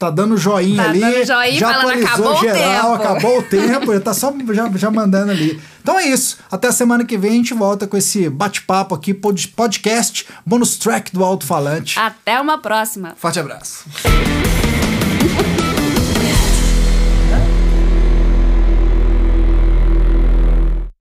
Tá 0.00 0.08
dando 0.08 0.34
joinha 0.38 0.82
Tá 0.82 0.88
ali. 0.88 0.98
dando 1.00 1.26
joinha, 1.26 1.52
já 1.60 1.68
falando, 1.74 1.88
atualizou 1.90 2.08
"Acabou 2.08 2.32
o 2.32 2.40
geral, 2.40 2.90
tempo." 2.98 3.02
acabou 3.02 3.38
o 3.38 3.42
tempo. 3.44 3.92
Ele 3.92 4.00
tá 4.00 4.14
só 4.14 4.34
já, 4.52 4.70
já 4.74 4.90
mandando 4.90 5.30
ali. 5.30 5.60
Então 5.82 5.98
é 5.98 6.06
isso. 6.06 6.38
Até 6.50 6.68
a 6.68 6.72
semana 6.72 7.04
que 7.04 7.18
vem 7.18 7.32
a 7.32 7.34
gente 7.34 7.52
volta 7.52 7.86
com 7.86 7.98
esse 7.98 8.30
bate-papo 8.30 8.94
aqui, 8.94 9.12
pod- 9.12 9.48
podcast, 9.48 10.26
bonus 10.44 10.78
track 10.78 11.12
do 11.12 11.22
Alto 11.22 11.44
Falante. 11.46 11.98
Até 11.98 12.40
uma 12.40 12.56
próxima. 12.56 13.12
Forte 13.14 13.38
abraço. 13.40 13.84